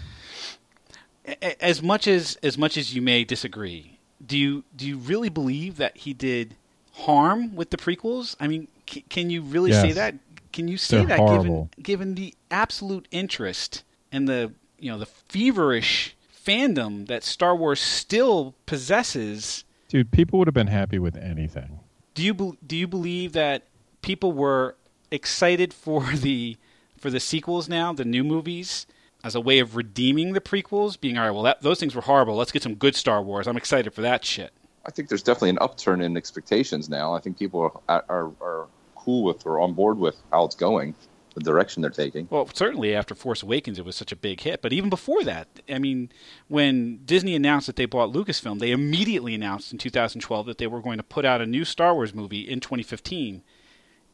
As 1.61 1.83
much 1.83 2.07
as 2.07 2.37
as 2.43 2.57
much 2.57 2.77
as 2.77 2.95
you 2.95 3.03
may 3.03 3.25
disagree, 3.25 3.99
do 4.25 4.37
you 4.39 4.65
do 4.75 4.87
you 4.87 4.97
really 4.97 5.29
believe 5.29 5.77
that 5.77 5.97
he 5.99 6.13
did 6.15 6.55
harm 6.93 7.55
with 7.55 7.71
the 7.71 7.77
prequels? 7.77 8.35
I 8.41 8.47
mean, 8.49 8.69
c- 8.89 9.05
can 9.09 9.31
you 9.31 9.43
really 9.43 9.71
Yes. 9.71 9.83
say 9.83 9.93
that? 9.93 10.15
Can 10.53 10.69
you 10.69 10.77
say 10.79 10.99
They're 10.99 11.07
that 11.09 11.19
horrible. 11.19 11.69
given 11.77 11.83
given 11.83 12.15
the 12.15 12.35
absolute 12.51 13.07
interest 13.11 13.85
and 14.11 14.29
the 14.29 14.53
you 14.81 14.91
know 14.91 14.99
the 14.99 15.07
feverish 15.07 16.17
fandom 16.47 17.07
that 17.09 17.23
Star 17.25 17.55
Wars 17.55 17.81
still 17.81 18.55
possesses? 18.65 19.65
Dude, 19.89 20.11
people 20.11 20.39
would 20.39 20.49
have 20.49 20.55
been 20.55 20.67
happy 20.69 20.99
with 20.99 21.17
anything. 21.17 21.81
Do 22.15 22.23
you 22.23 22.33
bel 22.35 22.57
do 22.67 22.77
you 22.77 22.87
believe 22.89 23.33
that 23.35 23.65
people 24.03 24.33
were 24.33 24.77
excited 25.11 25.73
for 25.75 26.05
the 26.15 26.57
for 26.97 27.11
the 27.11 27.21
sequels 27.21 27.69
now, 27.69 27.93
the 27.93 28.05
new 28.05 28.25
movies, 28.25 28.87
as 29.25 29.35
a 29.35 29.41
way 29.41 29.59
of 29.59 29.77
redeeming 29.77 30.33
the 30.33 30.41
prequels? 30.41 31.01
Being 31.01 31.19
all 31.19 31.25
right, 31.25 31.31
well, 31.31 31.43
that, 31.43 31.63
those 31.63 31.81
things 31.81 31.95
were 31.95 32.03
horrible. 32.03 32.37
Let's 32.37 32.53
get 32.53 32.63
some 32.63 32.75
good 32.75 32.95
Star 32.95 33.23
Wars. 33.23 33.47
I'm 33.47 33.57
excited 33.57 33.93
for 33.93 34.03
that 34.03 34.25
shit. 34.25 34.53
I 34.87 34.91
think 34.91 35.09
there's 35.09 35.23
definitely 35.23 35.51
an 35.51 35.59
upturn 35.61 36.01
in 36.01 36.17
expectations 36.17 36.89
now. 36.89 37.15
I 37.15 37.21
think 37.21 37.39
people 37.39 37.83
are, 37.89 38.05
are, 38.09 38.33
are 38.41 38.67
cool 38.95 39.23
with 39.23 39.45
or 39.47 39.61
on 39.61 39.75
board 39.75 39.99
with 39.99 40.17
how 40.33 40.45
it's 40.45 40.55
going, 40.55 40.95
the 41.35 41.41
direction 41.41 41.83
they're 41.83 41.91
taking. 41.91 42.27
Well, 42.31 42.49
certainly 42.53 42.95
after 42.95 43.15
Force 43.15 43.43
Awakens, 43.43 43.79
it 43.79 43.85
was 43.85 43.97
such 43.97 44.13
a 44.13 44.17
big 44.17 44.41
hit. 44.41 44.63
But 44.63 44.73
even 44.73 44.91
before 44.91 45.25
that, 45.25 45.49
I 45.69 45.79
mean, 45.79 46.11
when 46.49 47.01
Disney 47.05 47.35
announced 47.35 47.67
that 47.67 47.77
they 47.77 47.87
bought 47.87 48.13
Lucasfilm, 48.13 48.59
they 48.61 48.71
immediately 48.71 49.35
announced 49.35 49.73
in 49.73 49.79
2012 49.79 50.47
that 50.47 50.59
they 50.59 50.67
were 50.67 50.81
going 50.81 50.97
to 50.97 51.03
put 51.03 51.25
out 51.25 51.41
a 51.41 51.47
new 51.47 51.65
Star 51.65 51.95
Wars 51.95 52.15
movie 52.15 52.41
in 52.41 52.61
2015, 52.61 53.43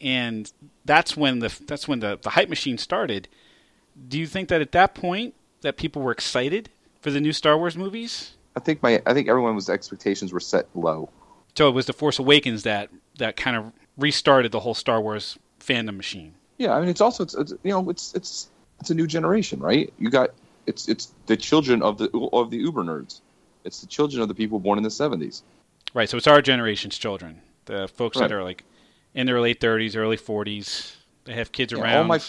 and 0.01 0.53
that's 0.85 1.17
when 1.17 1.39
the 1.39 1.57
that's 1.67 1.87
when 1.87 2.01
the, 2.01 2.19
the 2.21 2.31
hype 2.31 2.49
machine 2.49 2.79
started. 2.79 3.29
Do 4.09 4.19
you 4.19 4.27
think 4.27 4.49
that 4.49 4.61
at 4.61 4.73
that 4.73 4.95
point 4.95 5.35
that 5.63 5.77
people 5.77 6.03
were 6.03 6.13
excited 6.13 6.71
for 7.01 7.11
the 7.11 7.21
new 7.21 7.33
Star 7.33 7.57
Wars 7.57 7.77
movies? 7.77 8.33
I 8.57 8.61
think 8.61 8.83
my 8.83 9.03
I 9.07 9.15
think 9.15 9.29
everyone's 9.29 9.69
expectations 9.69 10.33
were 10.33 10.41
set 10.41 10.67
low. 10.75 11.09
So 11.57 11.69
it 11.69 11.73
was 11.73 11.87
the 11.87 11.93
Force 11.93 12.19
Awakens 12.19 12.63
that 12.65 12.91
that 13.19 13.37
kind 13.37 13.57
of 13.57 13.73
restarted 13.97 14.53
the 14.53 14.61
whole 14.61 14.75
Star 14.75 15.01
Wars 15.01 15.39
fandom 15.61 15.97
machine. 15.97 16.35
Yeah, 16.59 16.73
I 16.75 16.81
mean 16.81 16.89
it's 16.89 17.01
also 17.01 17.23
it's, 17.25 17.35
it's 17.35 17.53
you 17.63 17.71
know 17.71 17.89
it's 17.91 18.15
it's 18.15 18.49
it's 18.81 18.91
a 18.91 18.95
new 18.95 19.07
generation, 19.07 19.61
right? 19.61 19.93
You 19.99 20.11
got 20.11 20.31
it's 20.67 20.89
it's 20.89 21.13
the 21.27 21.37
children 21.37 21.83
of 21.83 21.99
the 21.99 22.11
of 22.33 22.51
the 22.51 22.59
Uber 22.59 22.83
nerds. 22.85 23.21
It's 23.65 23.81
the 23.81 23.87
children 23.87 24.21
of 24.23 24.29
the 24.29 24.35
people 24.35 24.59
born 24.59 24.77
in 24.79 24.83
the 24.85 24.91
70s. 24.91 25.43
Right. 25.95 26.09
So 26.09 26.17
it's 26.19 26.27
our 26.27 26.43
generation's 26.43 26.99
children, 26.99 27.41
the 27.65 27.89
folks 27.89 28.19
Right. 28.19 28.29
that 28.29 28.35
are 28.35 28.43
like 28.45 28.65
in 29.15 29.27
their 29.27 29.41
late 29.41 29.59
30s, 29.61 29.97
early 29.97 30.19
40s. 30.19 30.97
They 31.25 31.33
have 31.33 31.51
kids 31.51 31.73
Yeah, 31.73 31.81
around. 31.81 31.97
all 31.97 32.05
my 32.05 32.21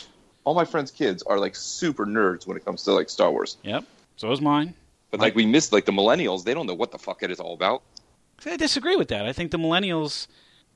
all 0.46 0.54
my 0.54 0.66
friends' 0.66 0.92
kids 0.92 1.24
are 1.24 1.40
like 1.40 1.56
super 1.56 2.06
nerds 2.06 2.48
when 2.48 2.56
it 2.56 2.64
comes 2.64 2.84
to 2.84 2.94
like 2.94 3.10
Star 3.10 3.32
Wars. 3.32 3.58
Yep. 3.64 3.84
So 4.16 4.32
is 4.32 4.42
mine. 4.42 4.74
But 5.12 5.20
like 5.20 5.36
we 5.36 5.46
missed 5.46 5.74
like 5.74 5.86
the 5.86 5.92
millennials, 5.92 6.44
they 6.44 6.54
don't 6.54 6.68
know 6.68 6.74
what 6.74 6.92
the 6.92 6.98
fuck 6.98 7.24
it 7.24 7.32
is 7.32 7.40
all 7.40 7.54
about. 7.54 7.82
I 8.46 8.58
disagree 8.58 8.96
with 8.96 9.08
that. 9.10 9.26
I 9.26 9.34
think 9.34 9.52
the 9.52 9.58
millennials, 9.58 10.28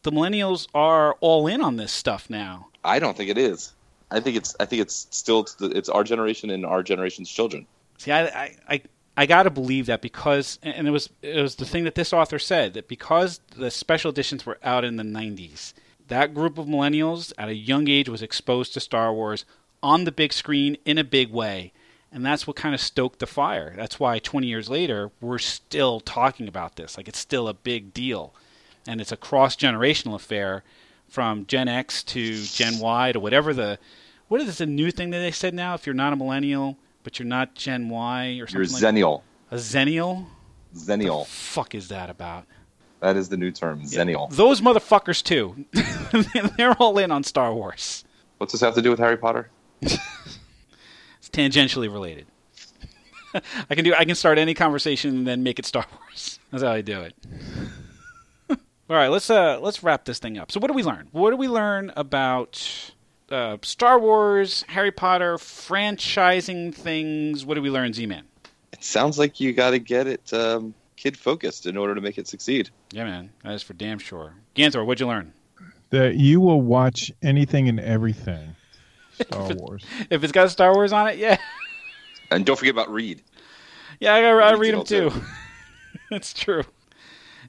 the 0.04 0.12
millennials 0.12 0.68
are 0.74 1.14
all 1.22 1.48
in 1.48 1.62
on 1.62 1.76
this 1.78 1.92
stuff 1.92 2.30
now. 2.30 2.68
I 2.84 3.00
don't 3.00 3.16
think 3.16 3.30
it 3.30 3.38
is. 3.38 3.74
I 4.12 4.20
think 4.20 4.38
it's 4.38 4.56
I 4.60 4.66
think 4.66 4.82
it's 4.82 5.08
still 5.12 5.42
it's, 5.42 5.54
the, 5.56 5.68
it's 5.68 5.90
our 5.90 6.04
generation 6.04 6.50
and 6.50 6.66
our 6.66 6.84
generation's 6.84 7.30
children. 7.30 7.68
See, 7.98 8.12
I, 8.12 8.26
I, 8.26 8.56
I, 8.68 8.82
I 9.18 9.26
got 9.26 9.44
to 9.44 9.50
believe 9.50 9.88
that 9.88 10.02
because, 10.02 10.58
and 10.64 10.88
it 10.88 10.92
was, 10.92 11.10
it 11.22 11.42
was 11.42 11.56
the 11.56 11.66
thing 11.66 11.84
that 11.84 11.96
this 11.96 12.14
author 12.14 12.40
said 12.40 12.74
that 12.76 12.88
because 12.88 13.42
the 13.58 13.70
special 13.70 14.12
editions 14.12 14.46
were 14.46 14.58
out 14.64 14.86
in 14.86 14.96
the 14.96 15.04
'90s, 15.04 15.74
that 16.10 16.34
group 16.34 16.58
of 16.58 16.68
millennials 16.68 17.32
at 17.38 17.50
a 17.50 17.56
young 17.56 17.88
age 17.88 18.10
was 18.10 18.22
exposed 18.22 18.74
to 18.74 18.80
Star 18.80 19.14
Wars 19.14 19.46
on 19.82 20.04
the 20.04 20.12
big 20.12 20.34
screen 20.34 20.78
in 20.86 20.98
a 20.98 21.04
big 21.04 21.32
way, 21.32 21.72
and 22.12 22.26
that's 22.26 22.46
what 22.46 22.56
kind 22.56 22.76
of 22.76 22.82
stoked 22.82 23.20
the 23.20 23.28
fire. 23.28 23.74
That's 23.76 24.00
why 24.00 24.20
20 24.20 24.48
years 24.48 24.70
later 24.70 25.12
we're 25.22 25.40
still 25.40 26.00
talking 26.00 26.48
about 26.48 26.76
this, 26.76 26.98
like 26.98 27.08
it's 27.08 27.20
still 27.20 27.48
a 27.48 27.54
big 27.54 27.94
deal, 27.94 28.34
and 28.88 29.00
it's 29.00 29.12
a 29.12 29.18
cross 29.18 29.56
generational 29.56 30.16
affair 30.16 30.64
from 31.08 31.46
Gen 31.46 31.68
X 31.68 32.04
to 32.04 32.44
Gen 32.44 32.80
Y 32.80 33.12
to 33.14 33.20
whatever 33.20 33.54
the 33.54 33.80
what 34.28 34.42
is 34.42 34.60
the 34.60 34.66
new 34.66 34.92
thing 34.92 35.10
that 35.10 35.20
they 35.20 35.32
said 35.32 35.54
now? 35.56 35.74
If 35.74 35.88
you're 35.88 35.96
not 35.96 36.14
a 36.14 36.16
millennial, 36.16 36.78
but 37.04 37.18
you're 37.18 37.28
not 37.28 37.56
Gen 37.56 37.90
Y 37.90 38.38
or 38.40 38.48
something. 38.48 38.80
You're 38.80 38.92
like 38.92 38.96
zennial. 38.96 39.22
a 39.50 39.56
zennial. 39.56 40.28
Zennial. 40.76 41.26
Fuck 41.26 41.74
is 41.74 41.88
that 41.88 42.12
about? 42.12 42.46
That 43.00 43.16
is 43.16 43.30
the 43.30 43.38
new 43.38 43.52
term. 43.52 43.82
Zennial. 43.84 44.30
Those 44.30 44.62
motherfuckers 44.62 45.24
too. 45.24 45.66
They're 46.58 46.74
all 46.74 46.98
in 46.98 47.12
on 47.12 47.24
Star 47.24 47.54
Wars. 47.54 48.04
What's 48.38 48.54
this 48.54 48.62
have 48.62 48.76
to 48.76 48.82
do 48.82 48.90
with 48.90 49.00
Harry 49.00 49.18
Potter? 49.18 49.50
It's 51.20 51.30
tangentially 51.30 51.92
related. 51.92 52.28
I 53.70 53.76
can 53.76 53.84
do. 53.84 53.94
I 53.94 54.06
can 54.06 54.16
start 54.16 54.38
any 54.38 54.54
conversation 54.54 55.18
and 55.18 55.28
then 55.28 55.44
make 55.44 55.60
it 55.60 55.66
Star 55.66 55.86
Wars. 55.92 56.40
That's 56.50 56.64
how 56.64 56.72
I 56.72 56.82
do 56.82 57.02
it. 57.02 57.14
all 58.50 58.58
right, 58.96 59.10
let's 59.10 59.30
uh 59.30 59.60
let's 59.60 59.84
wrap 59.84 60.06
this 60.06 60.20
thing 60.20 60.38
up. 60.38 60.52
So, 60.52 60.60
what 60.60 60.68
do 60.68 60.74
we 60.74 60.82
learn? 60.82 61.10
What 61.12 61.32
do 61.32 61.36
we 61.36 61.48
learn 61.48 61.92
about 61.96 62.94
uh, 63.30 63.58
Star 63.62 64.00
Wars, 64.00 64.64
Harry 64.70 64.92
Potter, 64.92 65.36
franchising 65.36 66.74
things? 66.74 67.46
What 67.46 67.56
do 67.56 67.62
we 67.62 67.70
learn, 67.70 67.94
Z-Man? 67.94 68.24
It 68.72 68.84
sounds 68.84 69.20
like 69.20 69.40
you 69.40 69.54
got 69.54 69.72
to 69.72 69.80
get 69.80 70.08
it 70.08 70.34
um, 70.34 70.74
kid 71.00 71.18
focused 71.18 71.66
in 71.66 71.78
order 71.78 71.96
to 71.96 72.02
make 72.02 72.18
it 72.18 72.28
succeed. 72.28 72.70
Yeah, 72.92 73.06
man, 73.06 73.32
that 73.44 73.54
is 73.54 73.64
for 73.64 73.74
damn 73.74 74.00
sure. 74.00 74.34
Ganthor, 74.56 74.86
what'd 74.86 75.00
you 75.00 75.08
learn? 75.08 75.34
That 75.92 76.16
you 76.16 76.42
will 76.42 76.62
watch 76.62 77.12
anything 77.24 77.70
and 77.70 77.80
everything 77.80 78.56
Star 79.14 79.54
Wars. 79.54 79.84
If 80.10 80.24
it's 80.24 80.34
got 80.34 80.52
Star 80.52 80.74
Wars 80.74 80.92
on 80.92 81.08
it, 81.08 81.18
yeah, 81.18 81.38
And 82.32 82.46
don't 82.46 82.58
forget 82.58 82.74
about 82.74 82.92
Reed. 82.92 83.24
yeah, 84.00 84.14
I, 84.14 84.20
I 84.20 84.54
read 84.54 84.74
them 84.74 84.84
too. 84.84 85.12
it's 86.12 86.34
true. 86.34 86.64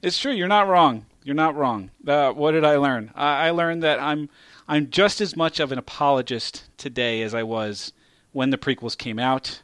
It's 0.01 0.17
true. 0.17 0.31
You're 0.31 0.47
not 0.47 0.67
wrong. 0.67 1.05
You're 1.23 1.35
not 1.35 1.55
wrong. 1.55 1.91
Uh, 2.07 2.31
what 2.31 2.51
did 2.51 2.65
I 2.65 2.77
learn? 2.77 3.11
I, 3.15 3.47
I 3.47 3.49
learned 3.51 3.83
that 3.83 3.99
I'm 3.99 4.29
I'm 4.67 4.89
just 4.89 5.19
as 5.19 5.35
much 5.35 5.59
of 5.59 5.71
an 5.71 5.77
apologist 5.77 6.63
today 6.77 7.21
as 7.21 7.35
I 7.35 7.43
was 7.43 7.91
when 8.31 8.49
the 8.49 8.57
prequels 8.57 8.97
came 8.97 9.19
out. 9.19 9.61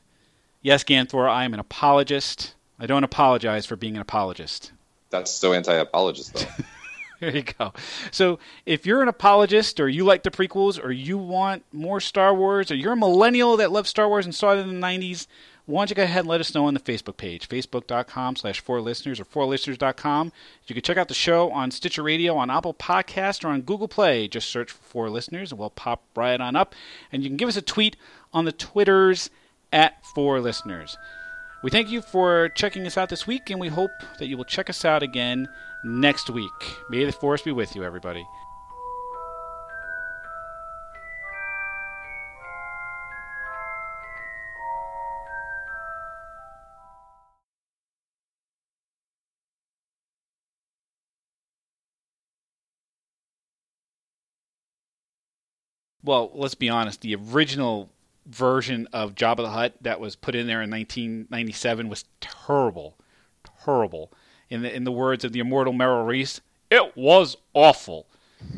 Yes, 0.62 0.84
Ganthor, 0.84 1.30
I 1.30 1.46
am 1.46 1.54
an 1.54 1.60
apologist. 1.60 2.54
I 2.80 2.86
don't 2.86 3.04
apologize 3.04 3.66
for 3.66 3.76
being 3.76 3.96
an 3.96 4.02
apologist. 4.02 4.72
That's 5.10 5.32
so 5.32 5.54
anti-apologist 5.54 6.34
though. 6.34 6.64
There 7.20 7.36
you 7.36 7.42
go. 7.42 7.74
So 8.12 8.38
if 8.66 8.86
you're 8.86 9.02
an 9.02 9.08
apologist 9.08 9.80
or 9.80 9.90
you 9.90 10.04
like 10.04 10.22
the 10.22 10.30
prequels 10.30 10.84
or 10.84 10.92
you 10.92 11.18
want 11.18 11.64
more 11.74 12.00
Star 12.00 12.34
Wars 12.34 12.70
or 12.70 12.76
you're 12.76 12.94
a 12.94 12.98
millennial 12.98 13.58
that 13.58 13.72
loves 13.72 13.90
Star 13.90 14.08
Wars 14.08 14.26
and 14.26 14.36
saw 14.36 14.54
it 14.54 14.60
in 14.60 14.68
the 14.68 14.88
90s, 14.88 15.26
why 15.66 15.82
don't 15.82 15.90
you 15.90 15.96
go 15.96 16.04
ahead 16.04 16.20
and 16.20 16.28
let 16.28 16.40
us 16.40 16.54
know 16.54 16.66
on 16.66 16.76
the 16.76 16.80
Facebook 16.80 17.18
page, 17.18 17.50
facebook.com 17.50 18.36
slash 18.36 18.60
four 18.60 18.80
listeners 18.82 19.20
or 19.20 19.26
fourlisteners.com. 19.26 20.32
You 20.68 20.76
can 20.76 20.84
check 20.84 20.98
out 20.98 21.08
the 21.08 21.14
show 21.16 21.52
on 21.52 21.72
Stitcher 21.72 22.04
Radio, 22.04 22.38
on 22.38 22.52
Apple 22.52 22.76
Podcast, 22.76 23.44
or 23.44 23.48
on 23.48 23.62
Google 23.62 23.88
Play. 23.88 24.28
Just 24.28 24.50
search 24.50 24.72
for 24.72 24.84
four 24.84 25.10
listeners 25.10 25.52
and 25.52 25.60
we'll 25.60 25.72
pop 25.72 26.04
right 26.16 26.40
on 26.40 26.56
up. 26.56 26.76
And 27.12 27.24
you 27.24 27.30
can 27.30 27.38
give 27.38 27.50
us 27.50 27.58
a 27.58 27.64
tweet 27.64 27.98
on 28.32 28.46
the 28.46 28.52
Twitters 28.52 29.32
at 29.74 30.06
four 30.06 30.40
listeners. 30.40 30.98
We 31.64 31.72
thank 31.72 31.90
you 31.90 32.02
for 32.02 32.50
checking 32.50 32.86
us 32.86 32.98
out 32.98 33.10
this 33.10 33.26
week, 33.26 33.50
and 33.50 33.60
we 33.60 33.68
hope 33.68 33.92
that 34.20 34.28
you 34.28 34.38
will 34.38 34.46
check 34.46 34.70
us 34.70 34.86
out 34.86 35.02
again 35.02 35.48
next 35.84 36.30
week. 36.30 36.52
May 36.90 37.04
the 37.04 37.12
force 37.12 37.42
be 37.42 37.52
with 37.52 37.76
you, 37.76 37.84
everybody. 37.84 38.26
Well, 56.04 56.32
let's 56.34 56.56
be 56.56 56.70
honest. 56.70 57.02
The 57.02 57.16
original 57.16 57.90
version 58.28 58.88
of 58.94 59.16
Jabba 59.16 59.38
the 59.38 59.50
Hutt 59.50 59.76
that 59.82 60.00
was 60.00 60.16
put 60.16 60.36
in 60.36 60.48
there 60.48 60.62
in 60.62 60.70
1997 60.70 61.90
was 61.90 62.06
terrible, 62.20 62.98
terrible. 63.64 64.12
In 64.50 64.62
the 64.62 64.74
in 64.74 64.84
the 64.86 64.92
words 64.92 65.24
of 65.26 65.32
the 65.34 65.40
immortal 65.40 65.74
Merrill 65.74 66.06
Reese, 66.06 66.40
it 66.72 66.96
was 66.96 67.36
awful, 67.54 68.08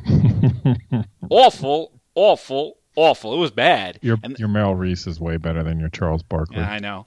awful, 1.29 1.91
awful, 2.15 2.77
awful. 2.95 3.33
It 3.33 3.37
was 3.37 3.51
bad. 3.51 3.99
Your 4.01 4.17
And- 4.23 4.37
your 4.37 4.47
Mel 4.47 4.75
Reese 4.75 5.07
is 5.07 5.19
way 5.19 5.37
better 5.37 5.63
than 5.63 5.79
your 5.79 5.89
Charles 5.89 6.23
Barkley. 6.23 6.57
I 6.59 6.79
know. 6.79 7.05